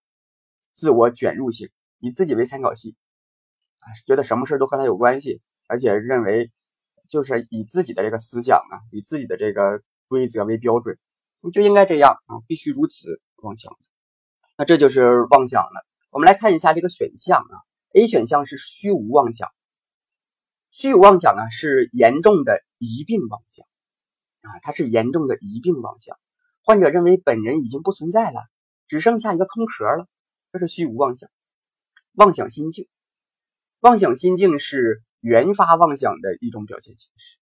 [0.74, 2.96] 自我卷入性，以自己为参考系
[3.78, 6.50] 啊，觉得什么事都和他有关系，而且认为
[7.12, 10.98] 就是以自己的这个思想啊，以自己的这个规则为标准，
[11.42, 13.76] 你就应该这样啊，必须如此妄想。
[14.56, 15.84] 那这就是妄想了。
[16.08, 17.54] 我们来看一下这个选项啊。
[17.92, 19.50] A 选项是虚无妄想，
[20.70, 23.66] 虚无妄想呢是严重的疑病妄想
[24.40, 26.16] 啊，它是严重的疑病妄想。
[26.62, 28.40] 患者认为本人已经不存在了，
[28.86, 30.08] 只剩下一个空壳了，
[30.50, 31.28] 这是虚无妄想。
[32.14, 32.88] 妄想心境，
[33.80, 37.38] 妄想心境是原发妄想的一种表现形式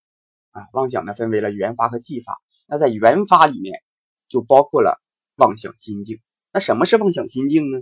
[0.51, 0.69] 啊。
[0.75, 2.39] 妄想呢分为了原发和继发，
[2.69, 3.83] 那在原发里面
[4.29, 5.01] 就包括了
[5.35, 6.21] 妄想心境。
[6.53, 7.81] 那什么是妄想心境呢？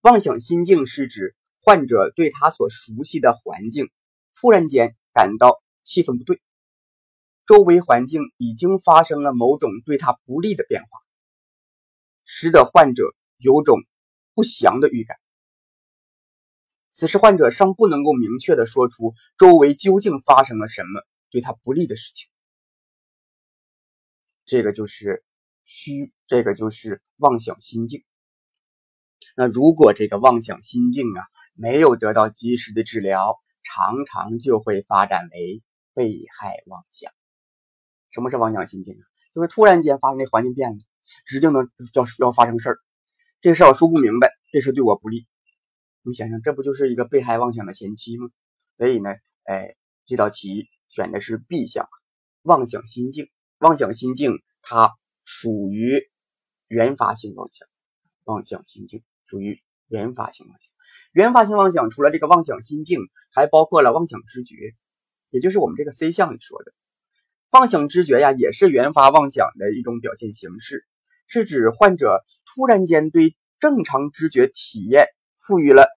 [0.00, 3.90] 妄想心境是指患者对他所熟悉的环境
[4.34, 6.40] 突然间感到气氛不对，
[7.44, 10.88] 周围环境已经发生了某种对他不利的变化，
[12.24, 13.04] 使得患者
[13.36, 13.80] 有种
[14.34, 15.18] 不祥的预感。
[16.90, 22.28] 此时患者尚不能够明确的说出周围究竟发生了什么对他不利的事情，
[24.44, 25.24] 这个就是
[25.64, 28.04] 虚，这个就是妄想心境。
[29.36, 31.22] 那如果这个妄想心境啊
[31.54, 35.62] 没有得到及时的治疗，常常就会发展为
[35.94, 37.12] 被害妄想。
[38.10, 39.04] 什么是妄想心境啊？
[39.32, 40.78] 就是突然间发生这环境变了，
[41.24, 42.78] 指定能要要发生事儿，
[43.40, 45.28] 这事我说不明白，这事对我不利。
[46.02, 48.28] 你想想，这不就是一个被害妄想的前期吗？
[48.78, 49.10] 所以呢，
[49.44, 51.88] 哎，这道题选的是 B 项，
[52.42, 53.28] 妄想心境。
[53.58, 54.90] 妄想心境它
[55.22, 56.10] 属于
[56.68, 57.68] 原发性妄想，
[58.24, 59.02] 妄想心境。
[59.26, 60.72] 属于原发性妄想。
[61.12, 62.98] 原发性妄想除了这个妄想心境，
[63.32, 64.56] 还包括了妄想知觉，
[65.28, 66.72] 也就是我们这个 C 项里说的
[67.50, 70.84] 妄想知觉呀，也是原发妄想的一种表现形式，
[71.26, 75.06] 是指患者突然间对正常知觉体验
[75.40, 75.88] 赋予了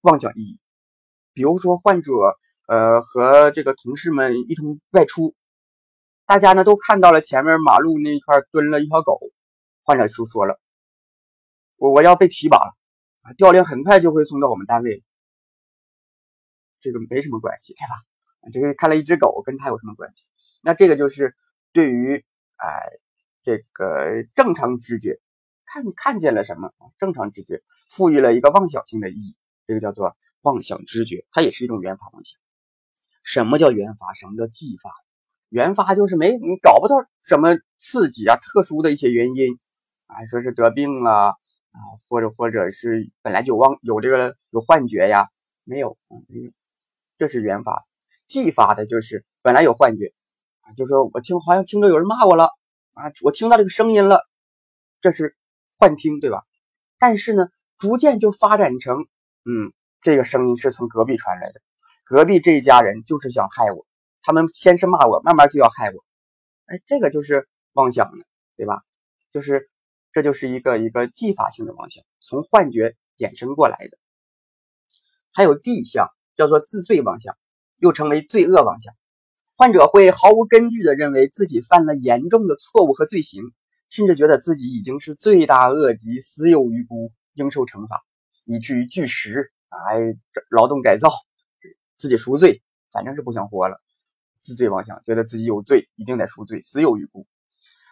[0.00, 0.60] 妄想意义。
[1.34, 2.12] 比如说，患者
[2.66, 5.34] 呃和这个同事们一同外出，
[6.24, 9.18] 大家呢都看到了前面马路那一块蹲了一条狗，
[9.82, 10.58] 患者就说了。
[11.76, 12.74] 我我要被提拔了
[13.20, 13.32] 啊！
[13.34, 15.04] 调令很快就会送到我们单位，
[16.80, 18.50] 这个没什么关系，对吧？
[18.52, 20.24] 这个看了一只狗，跟他有什么关系？
[20.62, 21.36] 那这个就是
[21.72, 22.24] 对于
[22.56, 22.66] 哎
[23.42, 25.20] 这个正常知觉
[25.66, 32.38] 看看见了什么正常知觉赋予了一个妄想性的意义，这个叫做妄想知觉，它也是一种原发妄想。
[33.22, 34.14] 什么叫原发？
[34.14, 34.90] 什么叫继发？
[35.48, 39.58] 原发就是没你找不到什么刺激啊，特殊的一些原因
[40.06, 41.36] 啊，说是得病了
[41.70, 41.78] 啊，
[42.08, 45.28] 或者或者是本来就忘有这个有幻觉呀，
[45.64, 45.96] 没有，
[46.28, 46.50] 没有，
[47.16, 47.86] 这是原发。
[48.26, 50.12] 继发的就是本来有幻觉
[50.62, 52.50] 啊，就说我听好像听着有人骂我了
[52.94, 54.20] 啊，我听到这个声音了，
[55.00, 55.36] 这是
[55.78, 56.42] 幻听，对吧？
[56.98, 59.06] 但是呢，逐渐就发展成，
[59.44, 61.60] 嗯，这个声音是从隔壁传来的，
[62.04, 63.86] 隔壁这一家人就是想害我。
[64.22, 66.04] 他们先是骂我，慢慢就要害我，
[66.66, 68.24] 哎，这个就是妄想的，
[68.56, 68.82] 对吧？
[69.30, 69.70] 就是
[70.12, 73.98] 这就是一个一个继发性的妄想，从幻觉衍生过来的。
[75.32, 77.36] 还有地相，叫做自罪妄想，
[77.76, 78.94] 又称为罪恶妄想。
[79.54, 83.42] 患者会毫无根据的认为自己犯了严重的错误和罪行，
[83.90, 88.02] 甚至觉得自己已经是罪大恶极、死有余辜，应受惩罚，
[88.44, 89.96] 以至于拒食，哎，
[90.50, 91.08] 劳动改造，
[91.96, 93.80] 自己赎罪，反正是不想活了。
[94.38, 97.26] 自罪妄想，觉得自己有罪，一定得赎罪，死有余辜。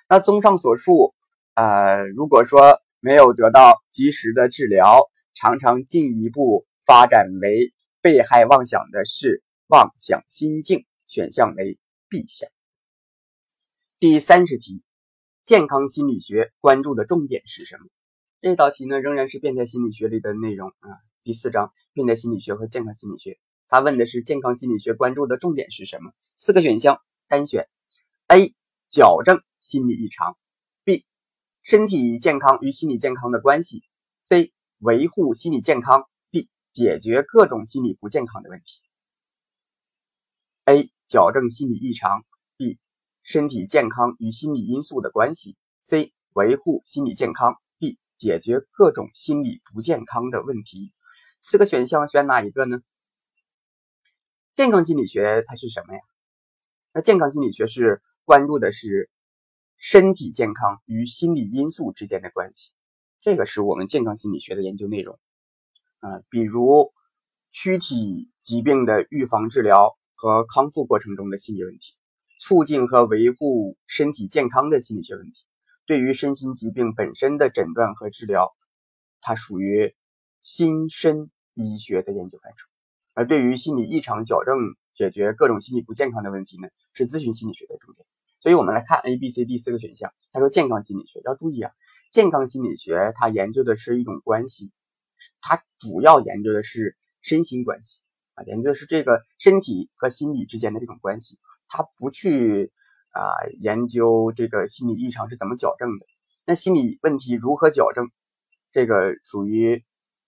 [0.09, 1.15] 那综上所述，
[1.55, 11.79] 呃，如果说没有得到及时的治疗，常常进一步发展为被害妄想的是妄想心境，选项为
[12.09, 12.49] B 项。
[13.99, 14.83] 第三十题，
[15.43, 17.87] 健康心理学关注的重点是什么？
[18.45, 20.91] 这道题呢，仍然是变态心理学里的内容啊。
[21.23, 23.39] 第四章，变态心理学和健康心理学。
[23.69, 26.13] 他问的是健康心理学关注的重点是什么？
[26.37, 27.67] 四个选项单选
[28.27, 28.55] ：A.
[28.91, 30.37] 矫正心理异常
[30.85, 31.05] ；B.
[31.63, 33.83] 身体健康与心理健康的关系
[34.21, 34.53] ；C.
[34.77, 36.49] 维护心理健康；D.
[36.71, 38.83] 解决各种心理不健康的问题。
[40.67, 40.91] A.
[41.07, 42.27] 矫正心理异常
[42.59, 42.77] ；B.
[43.23, 46.13] 身体健康与心理因素的关系；C.
[46.35, 47.57] 维护心理健康
[48.17, 50.93] 解决各种心理不健康的问题。
[51.41, 52.81] 四个选项选哪一个呢？
[54.53, 56.01] 健康心理学它是什么呀？
[56.93, 59.11] 那健康心理学是关注的是
[59.77, 62.73] 身体健康与心理因素之间的关系，
[63.21, 65.19] 这个是我们健康心理学的研究内容
[65.99, 66.23] 啊。
[66.31, 66.93] 比如
[67.51, 71.95] 躯体疾病的预防治疗和康复过程中的心理问题，
[72.39, 75.45] 促进和维护身体健康的心理学问题，
[75.87, 78.55] 对于身心疾病本身的诊断和治疗，
[79.20, 79.95] 它属于
[80.41, 82.66] 心身医学的研究范畴。
[83.12, 84.57] 而对于心理异常矫正、
[84.93, 88.07] 解决各种心理不健康的问题呢，是咨询心理学的重点。
[88.41, 90.12] 所以，我们来看 A、B、C、D 四个选项。
[90.30, 91.72] 他说，健康心理学要注意啊，
[92.11, 94.70] 健康心理学它研究的是一种关系，
[95.41, 98.01] 它主要研究的是身心关系
[98.35, 101.39] 啊，研究的是这个身体和心理之间的这种关系。
[101.68, 102.70] 它不去
[103.15, 103.23] 啊
[103.61, 106.07] 研究这个心理异常是怎么矫正的，
[106.45, 108.11] 那心理问题如何矫正，
[108.73, 109.85] 这个属于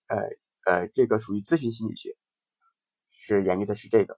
[0.07, 0.16] 呃
[0.64, 2.14] 呃，这个属于咨询心理学。
[3.18, 4.16] 是研究的是这个，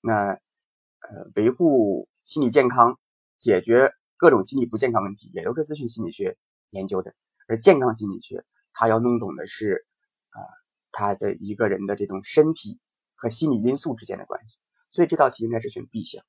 [0.00, 2.98] 那呃维护心理健康，
[3.38, 6.36] 解决各种心理不健康问题，也都是咨询心理学
[6.70, 7.14] 研究的。
[7.46, 9.86] 而健康心理学，它要弄懂的是
[10.30, 10.42] 啊
[10.90, 12.80] 他的一个人的这种身体
[13.14, 14.56] 和心理因素之间的关系。
[14.88, 16.24] 所以这道题应该是选 B 项。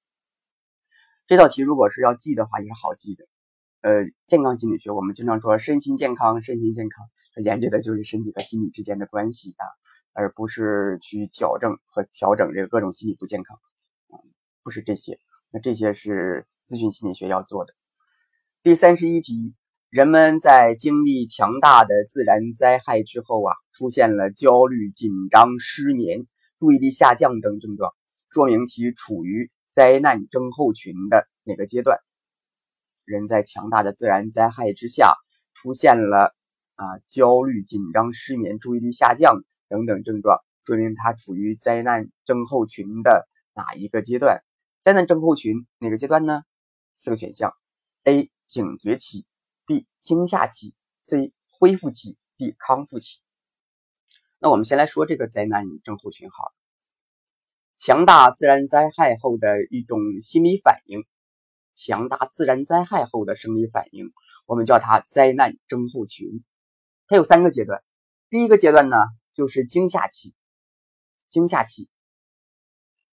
[1.29, 3.23] 这道题如果是要记的话，也是好记的。
[3.81, 7.05] 呃，健康心理学我们经常说身心健康，身心健康，
[7.35, 9.63] 它研究的就是身体和心理之间的关系啊。
[10.13, 13.59] 而不是去矫正和调整这个各种心理不健康，
[14.09, 14.17] 啊，
[14.63, 15.19] 不是这些，
[15.51, 17.75] 那这些是咨询心理学要做的。
[18.63, 19.53] 第三十一题，
[19.91, 26.25] 人们在经历强大的自然灾害之后啊，出现了焦虑、紧张、失眠、
[26.57, 27.93] 注意力下降等症状，
[28.27, 31.99] 说明其处于灾难症候群的哪个阶段？
[33.05, 35.13] 人在强大的自然灾害之下
[35.53, 36.35] 出现了
[36.75, 39.43] 啊焦虑、紧张、失眠、注意力下降。
[39.67, 44.43] 等等症状说明他处于灾难症候群的哪一个阶段？
[44.81, 46.41] 灾难症候群哪个阶段呢？
[46.95, 47.53] 四个选项
[48.03, 48.31] ：A.
[48.45, 49.27] 警觉期
[49.67, 49.85] ；B.
[49.99, 51.31] 惊吓期；C.
[51.59, 52.55] 恢复期；D.
[52.57, 53.19] 康复期。
[54.39, 56.51] 那我们先来说这个灾难症候群哈，
[57.81, 61.05] 强大自然灾害后的一种心理反应，
[61.73, 64.11] 强大自然灾害后的生理反应，
[64.45, 66.43] 我们叫它灾难症候群。
[67.07, 67.81] 它有三个阶段，
[68.29, 68.97] 第一个阶段呢。
[69.31, 70.33] 就是惊吓期，
[71.29, 71.87] 惊吓期，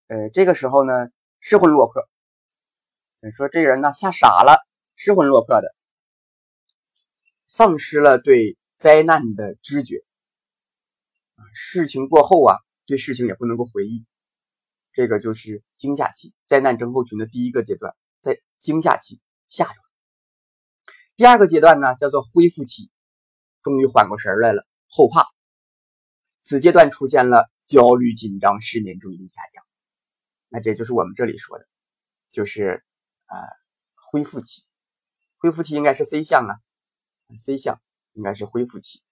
[0.07, 0.91] 呃，这个时候呢，
[1.39, 2.03] 失魂落魄。
[3.31, 5.73] 说这人呢，吓傻了，失魂落魄的，
[7.45, 10.03] 丧失了对灾难的知觉，
[11.53, 14.05] 事情过后啊，对事情也不能够回忆，
[14.97, 19.75] 这个就是惊吓期，灾难症候群的第一个阶段，在惊吓期吓着。
[21.15, 22.89] 第二个阶段呢，叫做恢复期，
[23.61, 25.27] 终于缓过神来了，后怕。
[26.39, 29.63] 此阶段出现了焦虑、紧张、失眠、注意力下降。
[30.49, 31.67] 那这就是我们这里说的，
[32.31, 32.83] 就是
[33.27, 33.37] 呃
[33.93, 34.63] 恢复期。
[35.37, 36.57] 恢复期应该是 C 项啊
[37.37, 37.79] ，C 项
[38.13, 39.03] 应该是恢复期。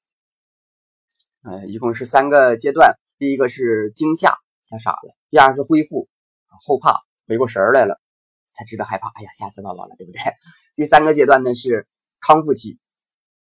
[1.43, 4.35] 呃，一共是三个阶段，第一个是惊吓，
[4.65, 6.09] 吓傻了；第二是恢复，
[6.47, 8.01] 后怕，回过神儿来了，
[8.51, 10.19] 才知道害怕，哎呀，吓死宝宝了，对不对？
[10.75, 11.87] 第三个阶段呢是
[12.19, 12.79] 康复期，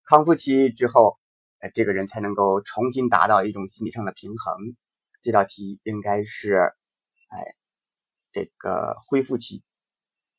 [0.04, 1.18] 康复期之后，
[1.60, 4.76] 呃，这个人才能够重新达到一种心理上的平衡。
[5.22, 6.72] 这道题应该是，
[7.28, 7.54] 哎，
[8.32, 9.62] 这个恢复期，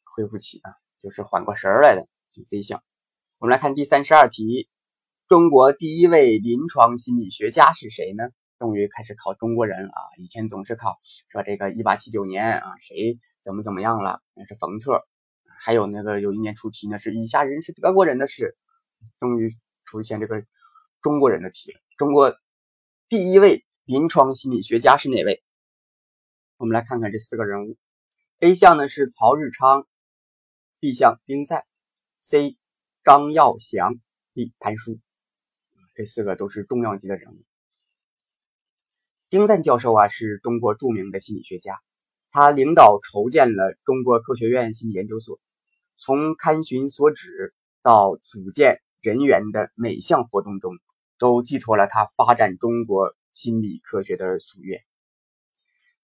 [0.03, 2.83] 恢复期啊，就是缓过神儿来的，就 C 项。
[3.37, 4.67] 我们来看第三十二题。
[5.27, 8.25] 中国第一位临床心理学家是谁呢？
[8.61, 9.97] 终于开始考中国人啊！
[10.19, 10.99] 以前总是考
[11.29, 14.21] 说这个一八七九年啊，谁怎么怎么样了？
[14.35, 15.03] 那是冯特。
[15.59, 18.55] 还有那个有一年出题呢，是以下人是德国人的事。
[19.17, 19.49] 终于
[19.83, 20.45] 出现这个
[21.01, 21.79] 中国人的题了。
[21.97, 22.37] 中国
[23.09, 25.41] 第一位临床心理学家是哪位？
[26.57, 27.77] 我们来看看这四个人物。
[28.41, 29.87] A 项呢是曹日昌
[30.79, 31.65] ，B 项丁在
[32.19, 32.57] ，C
[33.03, 33.95] 张耀祥
[34.35, 34.99] ，D 潘叔。
[35.95, 37.43] 这四个都是重量级的人物。
[39.31, 41.79] 丁赞教授啊，是中国著名的心理学家，
[42.31, 45.39] 他领导筹建了中国科学院心理研究所，
[45.95, 50.73] 从刊寻所指到组建人员的每项活动中，
[51.17, 54.81] 都寄托了他发展中国心理科学的夙愿。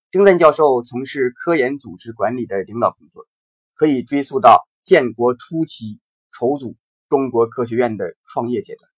[0.10, 3.28] 丁赞教授从事科研组织管理的领导工作，
[3.74, 6.00] 可以追溯到建国初期
[6.32, 6.78] 筹组
[7.10, 8.90] 中国科学院的创业阶段。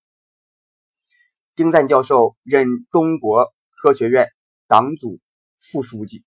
[1.55, 3.51] 丁赞教授任中国
[3.81, 4.27] 科学院
[4.67, 5.21] 党组
[5.57, 6.25] 副书记、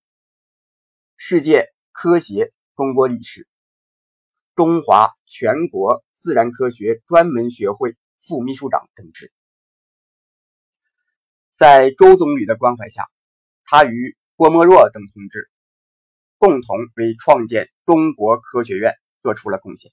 [1.17, 3.47] 世界科协中国理事、
[4.55, 9.31] 中华全国自然科学专门学会副秘书长等职。
[11.51, 13.07] 在周总理的关怀下，
[13.65, 15.47] 他与郭沫若等同志
[16.39, 19.91] 共同为创建中国科学院做出了贡献。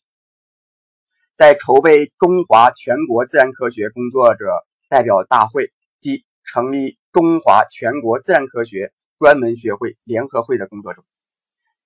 [1.34, 4.46] 在筹备中华全国自然科学工作者。
[4.88, 11.05] 代表大会及成立中华全国自然科学专门学会联合会的工作中，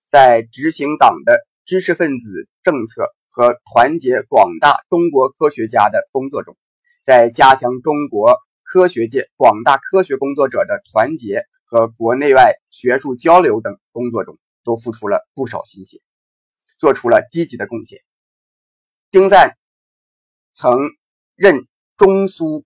[0.06, 6.56] 在执行党的知识分子政策和团结广大中国科学家的工作中，
[7.02, 16.00] 在加强中国科学界广大科学工作者的团结和国内外学术交流等工作中，都付出了不少心血，
[16.78, 18.00] 做出了积极的贡献。
[19.10, 19.58] 丁赞
[20.54, 20.78] 曾
[21.36, 21.66] 任
[21.98, 22.64] 中苏。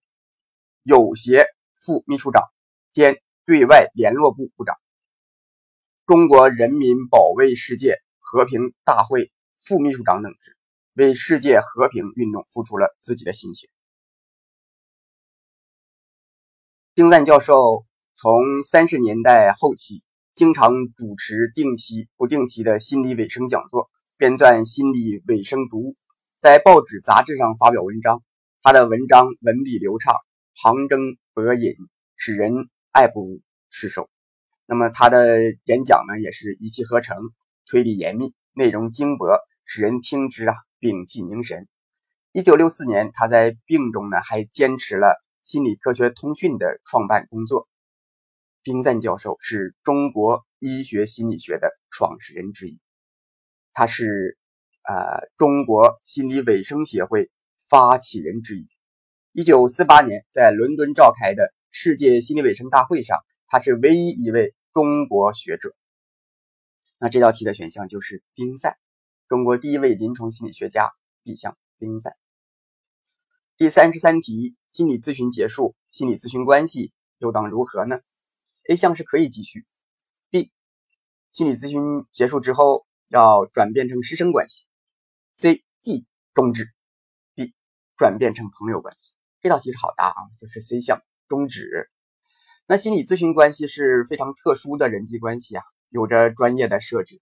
[0.84, 1.44] 友协
[1.78, 2.42] 副秘书长
[2.90, 4.74] 兼对外联络部部长，
[6.06, 10.56] 中国人民保卫世界和平大会副秘书长等职，
[10.94, 13.70] 为世界和平运动付出了自己的心血。
[16.96, 20.02] 丁赞教授从三十年代后期，
[20.34, 25.96] 经常主持定期、不定期的心理卫生讲座，编撰心理卫生读物，
[26.38, 28.20] 在报纸、杂志上发表文章。
[28.62, 30.16] 他的文章文笔流畅。
[30.60, 31.76] 旁征博引，
[32.16, 34.10] 使人爱不释手。
[34.66, 37.16] 那么他的演讲呢，也是一气呵成，
[37.64, 41.68] 推理严密，内容精博，使人听之啊屏气凝神。
[42.32, 45.06] 一九六四年，他在病中呢，还坚持了
[45.48, 47.68] 《心理科学通讯》的创办工作。
[48.64, 52.80] 丁赞教授是中国医学心理学的创始人之一，
[53.72, 54.36] 他是
[54.82, 57.30] 呃中国心理卫生协会
[57.68, 58.66] 发起人之一。
[59.38, 65.76] 一九四八年，在伦敦召开的世界心理卫生大会上，他是唯一一位中国学者。
[66.98, 68.76] 那这道题的选项就是丁赞，
[69.28, 70.90] 中国第一位临床心理学家
[71.22, 72.16] ，B 项丁赞。
[73.56, 78.00] 第三十三题，心理咨询结束，心理咨询关系又当如何呢
[78.68, 79.64] ？A 项是可以继续
[80.30, 80.50] ，B
[81.30, 81.80] 心理咨询
[82.10, 84.66] 结束之后要转变成师生关系
[85.36, 86.72] ，C 即终止
[87.36, 87.54] ，D
[87.96, 89.12] 转变成朋友关系。
[89.40, 91.88] 这道题是好答啊，就是 C 项终止。
[92.66, 97.20] 那心理咨询关系是非常特殊的人际关系啊，有着专业的设置。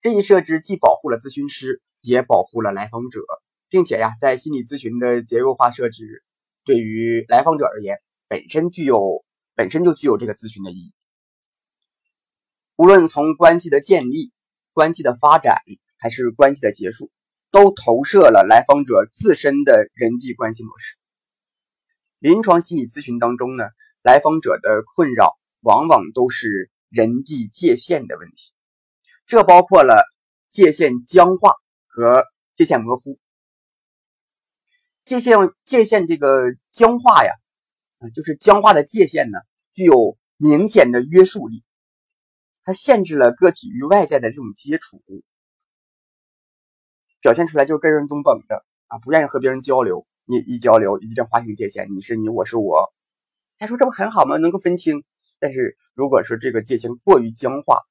[0.00, 3.20] 这一设置既保护了咨询师，也保护了来访者，
[3.68, 6.24] 并且呀，在心理咨询的结构化设置，
[6.64, 9.24] 对于来访者而言，本身具有
[9.54, 10.94] 本身就具有这个咨询的意义。
[12.76, 14.32] 无论从关系的建立、
[14.72, 15.62] 关系的发展，
[15.96, 17.10] 还是关系的结束，
[17.50, 20.96] 都投射了来访者自身的人际关系模式。
[22.18, 23.64] 临床心理咨询当中呢，
[24.02, 28.52] 来访者的困扰往往都是人际界限的问题，
[29.26, 30.04] 这包括了
[30.48, 31.52] 界限僵化
[31.86, 33.18] 和界限模糊。
[35.02, 37.32] 界限界限这个僵化呀，
[37.98, 39.38] 啊，就是僵化的界限呢，
[39.72, 41.62] 具有明显的约束力，
[42.64, 45.02] 它限制了个体与外在的这种接触，
[47.20, 50.06] 表现出来就是跟人总绷着啊，不愿意和别人交流。
[50.28, 52.92] 你一交流，一定划清界限，你是你，我是我。
[53.58, 54.36] 他说这不很好吗？
[54.36, 55.04] 能够分清。
[55.38, 57.82] 但是如果说这个界限过于僵化，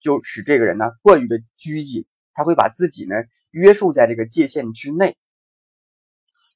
[0.00, 3.14] 就使这个人呢过于的拘谨，他会把自己呢
[3.52, 5.16] 约束在这个界限之内。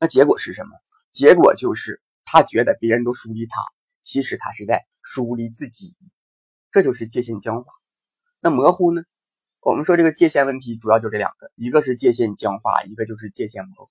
[0.00, 0.70] 那结果是什么？
[1.12, 3.62] 结果就是他觉得别人都疏离他，
[4.02, 5.96] 其实他是在疏离自己。
[6.72, 7.72] 这就是界限僵化。
[8.40, 9.02] 那模糊呢？
[9.60, 13.90] 我们说这个界限问题主要就这两个，一个是界限僵化，一个就是界限模糊。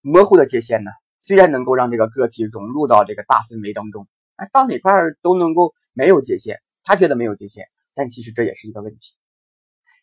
[0.00, 0.90] 模糊的界限呢，
[1.20, 4.08] 虽然能够让这个个体融入到这个大氛围当中。
[4.36, 9.16] 哎，到哪块都能够没有界限，他觉得没有界限，但其实这也是一个问题。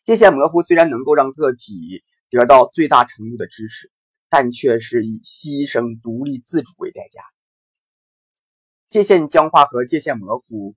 [0.04, 3.90] 界限模糊虽然能够让个体得到最大程度的支持，
[4.28, 7.20] 但却是以牺牲独立自主为代价。
[8.86, 10.76] 界限僵化和界限模糊，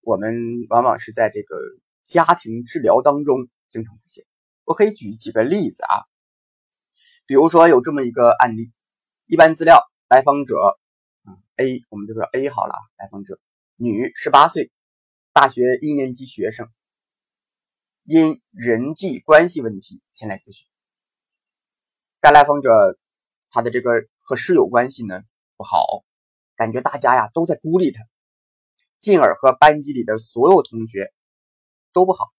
[0.00, 1.56] 我们往往是在这个
[2.02, 4.24] 家庭治疗当中经常出现。
[4.64, 6.02] 我可以举几个例子啊，
[7.28, 8.72] 比如说有这么一个案例，
[9.26, 10.56] 一般资料来访者。
[11.56, 12.80] A，我们就说 A 好了啊。
[12.96, 13.38] 来访者，
[13.76, 14.70] 女，十八岁，
[15.34, 16.70] 大学一年级学生，
[18.04, 20.66] 因人际关系问题前来咨询。
[22.18, 22.70] 该来访者
[23.50, 25.20] 他的这个和室友关系呢
[25.58, 26.04] 不好，
[26.56, 28.02] 感觉大家呀都在孤立他，
[29.00, 31.12] 进而和班级里的所有同学
[31.92, 32.32] 都不好，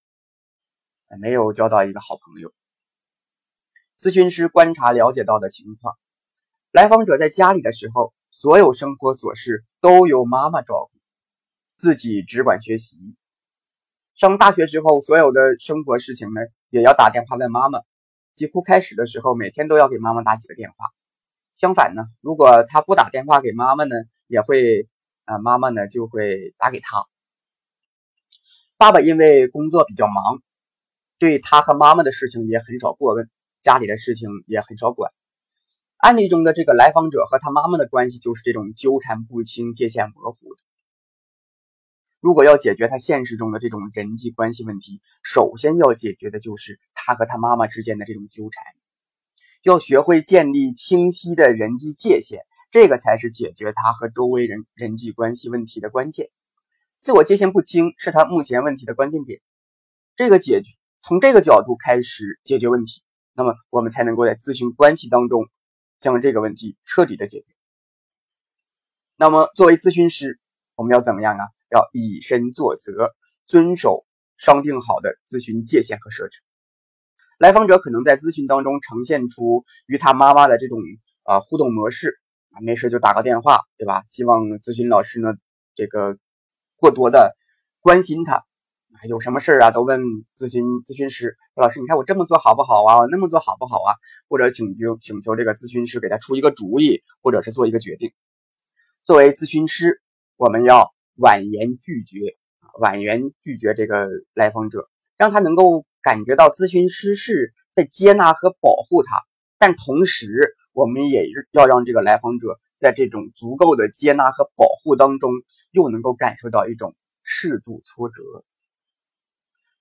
[1.22, 2.52] 没有交到一个好朋友。
[4.00, 5.98] 咨询师观察了解到的情况，
[6.72, 8.14] 来访者在家里的时候。
[8.32, 11.00] 所有生活琐事都由妈妈照顾，
[11.76, 13.00] 自己只管学习。
[14.14, 17.80] 上大学之后，所有的生活事情呢，也要打电话问妈妈。
[18.36, 20.76] 几乎开始的时候，每天都要给妈妈打几个电话。
[21.56, 23.96] 相反呢，如果他不打电话给妈妈呢，
[24.28, 24.88] 也会
[25.26, 27.04] 啊，妈妈呢就会打给他。
[28.78, 30.40] 爸爸因为工作比较忙，
[31.18, 33.28] 对他和妈妈的事情也很少过问，
[33.62, 35.12] 家里的事情也很少管。
[35.98, 40.64] 案例中的这个来访者和他妈妈的关系就是这种纠缠不清、界限模糊的。
[42.22, 48.64] 如果要解决他现实中的这种人际关系问题，首先要解决的就是他和他妈妈之间的这种纠缠，
[49.64, 52.40] 要学会建立清晰的人际界限，
[52.72, 56.30] 这个才是解决他和周围人人际关系问题的关键。
[56.98, 59.40] 自我界限不清是他目前问题的关键点，
[60.18, 63.02] 这个解决从这个角度开始解决问题，
[63.40, 65.50] 那么我们才能够在咨询关系当中。
[66.02, 67.46] 将这个问题彻底的解决。
[69.18, 70.40] 那么，作为咨询师，
[70.76, 71.44] 我们要怎么样啊？
[71.70, 73.12] 要以身作则，
[73.46, 74.06] 遵守
[74.38, 76.40] 商定好的咨询界限和设置。
[77.38, 80.80] 来访者可能在咨询当中呈现出与他妈妈的这种
[81.26, 82.18] 呃互动模式
[82.52, 84.06] 啊，没事就打个电话，对吧？
[84.08, 85.34] 希望咨询老师呢
[85.76, 86.18] 这个
[86.78, 87.36] 过多的
[87.82, 88.46] 关心他。
[89.08, 90.02] 有什么事儿啊，都问
[90.36, 93.06] 咨询咨询师老师，你看我这么做好不好啊？
[93.10, 93.96] 那么做好不好啊？
[94.28, 98.12] 或者请求请求这个咨询师给他出一个主意，或者是做一个决定。
[99.06, 100.02] 作为咨询师，
[100.36, 102.36] 我们要婉言拒绝，
[102.80, 109.22] 婉言拒绝这个来访者，让他能够感觉到咨询师是在接纳和保护他。
[109.58, 115.32] 但同时，我们也要让这个来访者在这种足够的接纳和保护当中，
[115.72, 118.22] 又能够感受到一种适度挫折。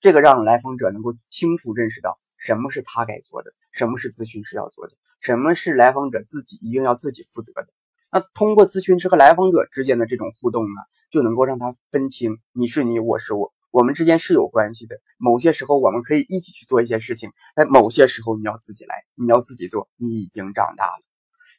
[0.00, 7.66] 这个让来访者能够清楚认识到什么是他该做的，什么是咨询师要做的，什么是来访者自己一定要自己负责的。
[8.10, 10.80] 那通过咨询师和来访者之间的这种互动呢，
[11.10, 14.96] 就能够让他分清你是你，我是我，我们之间是有关系的。
[15.18, 19.88] 某些时候我们可以一起去做一些事情，但某些时候你要自己来，你要自己做。
[19.96, 21.00] 你已经长大了，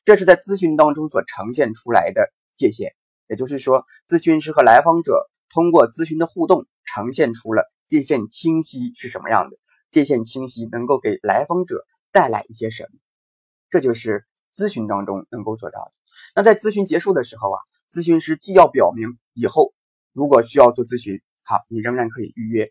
[0.05, 2.95] 这是在咨询当中所呈现出来的界限。
[3.27, 7.71] 也就是说，咨询师和来访者通过咨询的互动，呈现出了。
[7.87, 9.57] 界限清晰是什么样的？
[9.89, 12.99] 界限清晰能够给来访者带来一些什么？
[13.69, 15.93] 这就是咨询当中能够做到的。
[16.35, 17.57] 那在咨询结束的时候啊，
[17.91, 19.73] 咨询师既要表明以后
[20.13, 22.67] 如果需要做咨询，好，你仍然可以预约；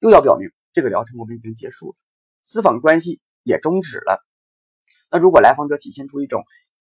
[0.00, 1.96] 又要表明这个疗程我们已经结束了，
[2.44, 4.24] 私访关系也终止了。
[5.10, 6.44] 那如果来访者体现出一种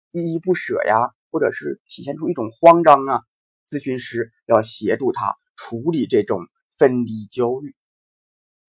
[0.09, 3.21] 依依不舍呀，或者是体现出一种慌张啊，
[3.69, 6.47] 咨询师要协助他处理这种。
[6.77, 7.75] 分离焦虑，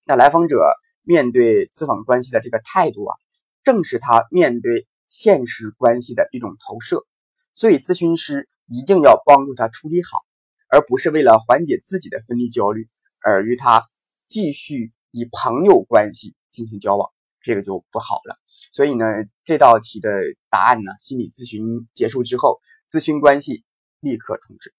[0.04, 0.58] 那来访者
[1.02, 3.16] 面对咨访关系的这个态度啊，
[3.62, 7.06] 正是他面对现实关系的一种投射。
[7.54, 10.24] 所以，咨询师一定要帮助他处理好，
[10.68, 12.88] 而不是为了缓解自己的分离焦虑
[13.20, 13.82] 而与他
[14.26, 18.38] 继续以朋友关系进行交往，这个就不好了。
[18.72, 19.06] 所以呢，
[19.44, 20.10] 这道题的
[20.50, 23.64] 答案呢，心理咨询结束之后，咨询关系
[24.00, 24.74] 立刻终止。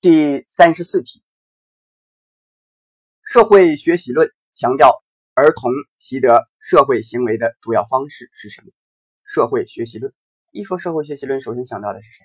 [0.00, 1.22] 第三十四题，
[3.34, 5.02] 社会学习论强调
[5.34, 8.70] 儿童习得社会行为的主要方式是什么？
[9.24, 10.14] 社会学习论
[10.52, 12.24] 一说社会学习论，首先想到的是谁？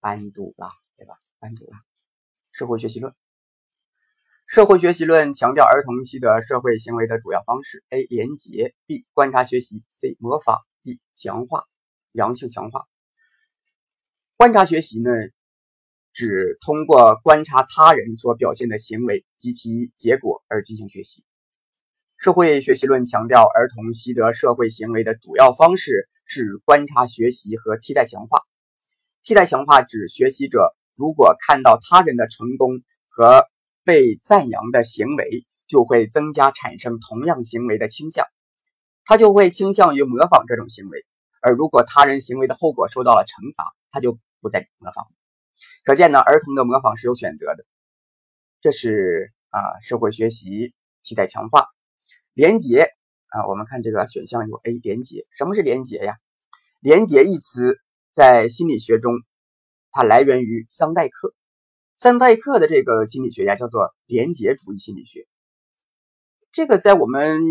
[0.00, 1.14] 班杜拉，对吧？
[1.38, 1.78] 班杜拉，
[2.50, 3.14] 社会学习论。
[4.48, 8.02] 社会学习论强调儿童习得社会行为的主要方式：A.
[8.10, 9.06] 连结，B.
[9.12, 10.16] 观察学习，C.
[10.18, 10.98] 模仿，D.
[11.14, 11.66] 强化，
[12.10, 12.88] 阳性强化。
[14.36, 15.08] 观察学习呢？
[16.16, 21.22] 指通过观察他人所表现的行为及其结果而进行学习。
[22.16, 28.40] 社会学习论强调，儿童习得社会行为的主要方式是观察学习和替代强化。
[29.22, 33.44] 替代强化指学习者如果看到他人的成功和
[33.84, 38.24] 被赞扬的行为，就会增加产生同样行为的倾向，
[39.04, 41.00] 他就会倾向于模仿这种行为；
[41.42, 45.04] 而如果他人行为的后果受到了惩罚，他就不再模仿。
[45.86, 47.64] 可见呢，儿童的模仿是有选择的。
[48.60, 50.74] 这是啊，社会学习
[51.04, 51.68] 替代强化
[52.34, 52.88] 连结
[53.28, 53.46] 啊。
[53.46, 56.16] 我们看这个选项有 A 连结，什么是连结呀？
[56.80, 57.78] 连结一词
[58.10, 59.12] 在心理学中，
[59.92, 61.36] 它来源于桑代克。
[61.96, 65.28] 桑代克的这个心理学家叫做连结主义心理学。
[66.50, 67.44] 这个在我们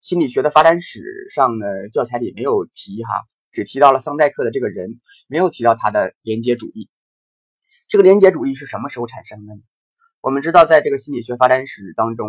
[0.00, 3.12] 心理学的发展史上呢，教材里没有提哈，
[3.50, 6.88] 只提到了桑代克的这个人，没有提到他的连结主义。
[7.92, 9.60] 这个连结主义是什么时候产生的呢？
[10.22, 12.26] 我们知道，在这个心理学发展史当中，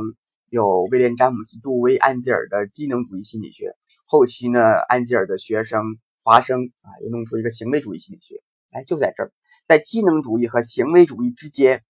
[0.49, 3.73] 有威廉·詹姆斯·杜威、安吉尔的机能主义心理学。
[4.03, 5.81] 后期呢，安吉尔的学生
[6.21, 8.43] 华生啊，又弄出一个行为主义心理学。
[8.71, 9.31] 哎，就在这儿，
[9.63, 11.81] 在机能主义和行为主义之间，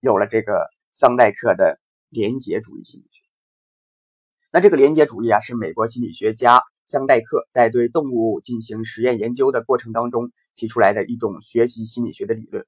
[0.00, 3.20] 有了这个桑代克的连结主义心理学。
[4.50, 12.64] 那这个连结主义啊，是美国心理学家桑代克在对动物进行实验研究的过程当中提出来的一种学习心理学的理论。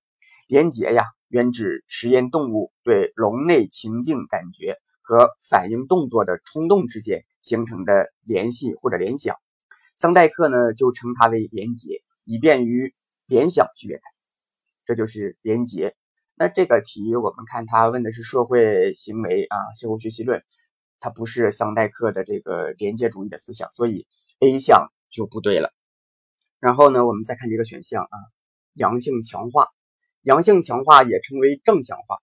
[0.52, 9.34] 连结呀，原指实验动物对笼内情境感觉和反应动作的冲动之间形成的联系或者联想。
[9.96, 12.92] 桑代克呢就称它为连结，以便于
[13.26, 14.02] 联想区别开。
[14.84, 15.96] 这就是连结。
[16.34, 20.42] 那这个题我们看，他问的是社会行为啊，社会学习论，
[21.00, 24.06] 它不是桑代克的这个连结主义的思想，所以
[24.40, 25.72] A 项就不对了。
[26.60, 28.18] 然后呢，我们再看这个选项啊，
[28.74, 29.68] 阳性强化。
[30.22, 32.18] 阳性强化也称为正强化，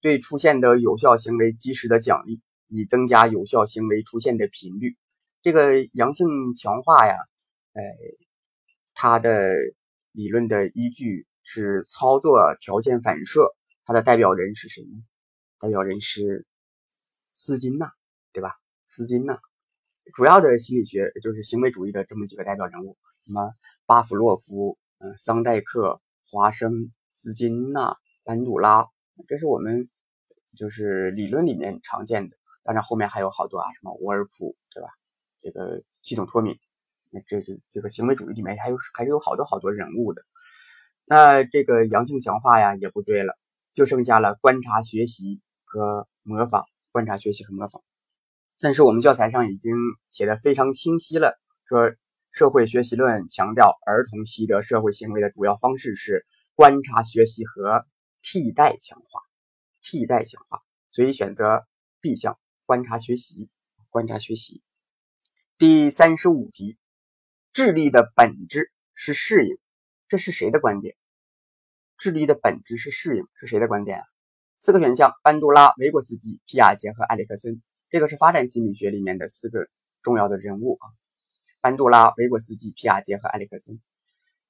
[0.00, 4.96] 对出现的有效行为及时的奖励，以增加有效行为出现的频率。
[5.40, 7.14] 这个阳性强化呀，
[7.74, 7.82] 呃，
[8.92, 9.54] 它的
[10.10, 13.54] 理论的依据是操作条件反射。
[13.84, 15.04] 它的代表人是谁呢？
[15.60, 16.44] 代表人是
[17.32, 17.92] 斯金纳，
[18.32, 18.56] 对吧？
[18.88, 19.40] 斯金纳
[20.12, 23.52] 主要的心理学就是行为主义的这么几个代表人物，什么
[23.86, 26.92] 巴甫洛夫、嗯，桑代克、华生。
[27.20, 28.86] 斯金纳、班杜拉，
[29.26, 29.88] 这是我们
[30.56, 32.36] 就是理论里面常见的。
[32.62, 34.88] 当然后面还有好多啊，什么沃尔普，对吧？
[35.42, 36.56] 这个系统脱敏，
[37.10, 40.22] 那这这这个行为主义里面还有还是有好多好多人物的。
[41.06, 43.36] 那这个阳性强化呀也不对了，
[43.74, 46.66] 就剩下了观察学习和模仿。
[46.92, 47.82] 观察学习和模仿，
[48.60, 49.74] 但是我们教材上已经
[50.08, 51.90] 写的非常清晰了，说
[52.30, 56.24] 社会学习论强调儿童习得社会行为的主要方式是。
[56.58, 57.86] 观察学习和
[58.20, 59.22] 替代强化，
[59.80, 61.64] 替代强化，所以选择
[62.00, 62.36] B 项。
[62.66, 63.48] 观察学习，
[63.90, 64.60] 观察学习。
[65.56, 66.76] 第三十五题，
[67.52, 69.56] 智力的本质是适应，
[70.08, 70.96] 这是谁的观点？
[71.96, 74.04] 智力的本质是适应，是谁的观点啊？
[74.56, 77.62] 四个选项：班杜拉、维果斯基、皮亚杰和埃里克森。
[77.88, 79.68] 这个是发展心理学里面的四个
[80.02, 80.90] 重要的人物啊。
[81.60, 83.80] 班杜拉、维果斯基、皮亚杰和埃里克森。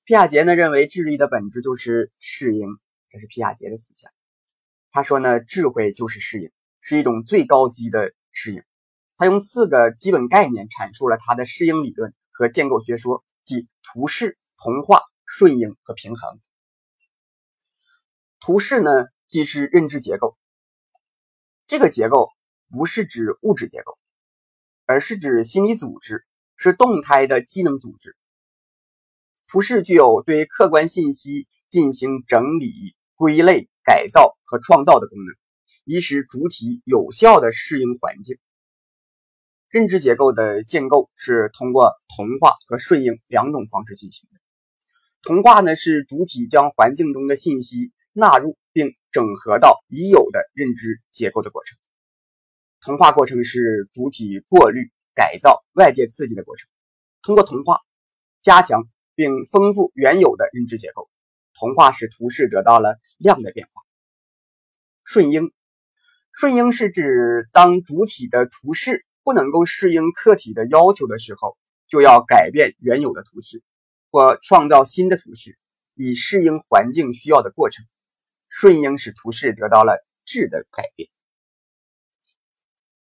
[0.09, 2.67] 皮亚杰呢认为智力的本质就是适应，
[3.11, 4.11] 这是皮亚杰的思想。
[4.91, 6.51] 他说呢，智慧就是适应，
[6.81, 8.63] 是一种最高级的适应。
[9.19, 16.41] 他用四个基本概念阐述了他的适应理论和建构学说，即图式、同化、顺应和平衡。
[18.41, 18.91] 图式呢，
[19.29, 20.39] 即是认知结构。
[21.67, 22.31] 这个结构
[22.71, 23.99] 不是指物质结构，
[24.87, 26.25] 而是指心理组织，
[26.57, 28.17] 是动态的机能组织。
[29.51, 35.35] 图式具有对客观信息进行整理、归类、改造和创造的功能，
[35.85, 38.37] 以使主体有效的适应环境。
[39.71, 44.39] 认知结构的建构是通过同化和顺应两种方式进行的。
[45.23, 51.79] 同化呢，是主体将环境中的信息纳入并整合到已有的认知结构的过程。
[52.83, 56.69] 同化过程是主体过滤、改造外界刺激的过程。
[57.23, 57.79] 通过同化，
[58.43, 58.87] 加强。
[59.19, 61.11] 并丰富原有的认知结构，
[61.59, 63.83] 同化使图示得到了量的变化。
[65.03, 65.51] 顺应，
[66.31, 71.59] 顺应是指当主体的图示不能够适应客体的要求的时候，
[71.89, 73.61] 就要改变原有的图示，
[74.13, 75.59] 或创造新的图示，
[75.97, 77.85] 以适应环境需要的过程。
[78.49, 81.09] 顺应使图示得到了质的改变。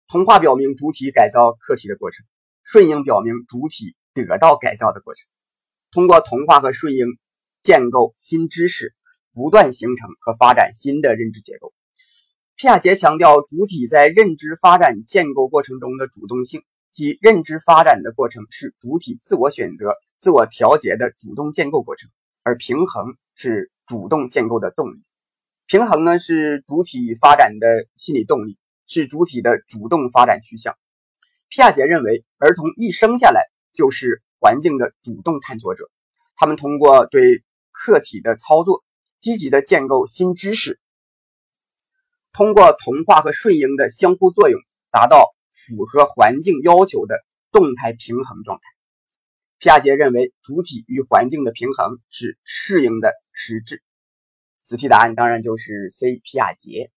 [0.07, 2.23] 同化表明主体改造客体的过程，
[2.61, 5.25] 顺应表明主体得到改造的过程。
[5.93, 7.05] 通过同化和顺应
[7.61, 8.93] 建构新知识，
[9.33, 11.71] 不断形成和发展新的认知结构。
[12.55, 22.09] 皮亚杰强调主体在认知发展建构过程中的主动性，即认知发展的过程是主体自我选择、自我调节的主动建构过程，
[22.43, 25.03] 而平衡是主动建构的动力。
[25.67, 28.57] 平衡呢是主体发展的心理动力。
[28.85, 30.75] 是主体的主动发展趋向。
[31.47, 33.41] 皮亚杰认为，儿童一生下来
[33.73, 35.89] 就是环境的主动探索者，
[36.35, 38.83] 他们通过对客体的操作，
[39.21, 40.81] 积极的建构新知识，
[42.33, 44.59] 通过同化和顺应的相互作用，
[44.91, 47.15] 达到符合环境要求的
[47.53, 48.63] 动态平衡状态。
[49.59, 53.81] 皮亚杰认为，主体与环境的平衡是适应的实质。
[54.59, 56.19] 此题答案当然就是 C。
[56.21, 56.91] 皮亚杰。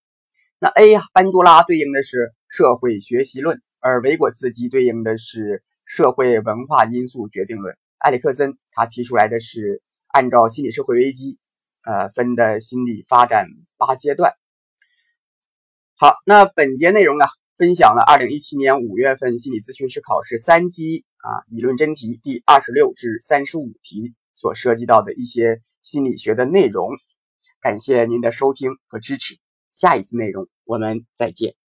[0.58, 7.78] 那 A 呀，班多拉对应的是社会学习论，而维果茨基对应的是社会文化因素决定论。
[7.98, 11.38] 埃里克森他提出来的是按照心理社会危机，
[11.82, 13.46] 呃分的心理发展
[13.78, 14.34] 八阶段。
[15.94, 26.90] 好，那本节内容啊，分享了二零一七年五月份心理咨询师考试三级啊理论真题第二十六至三十五题所涉及到的一些心理学的内容。
[27.60, 29.38] 感谢您的收听和支持。
[29.72, 31.65] 下一次内容，我们再见。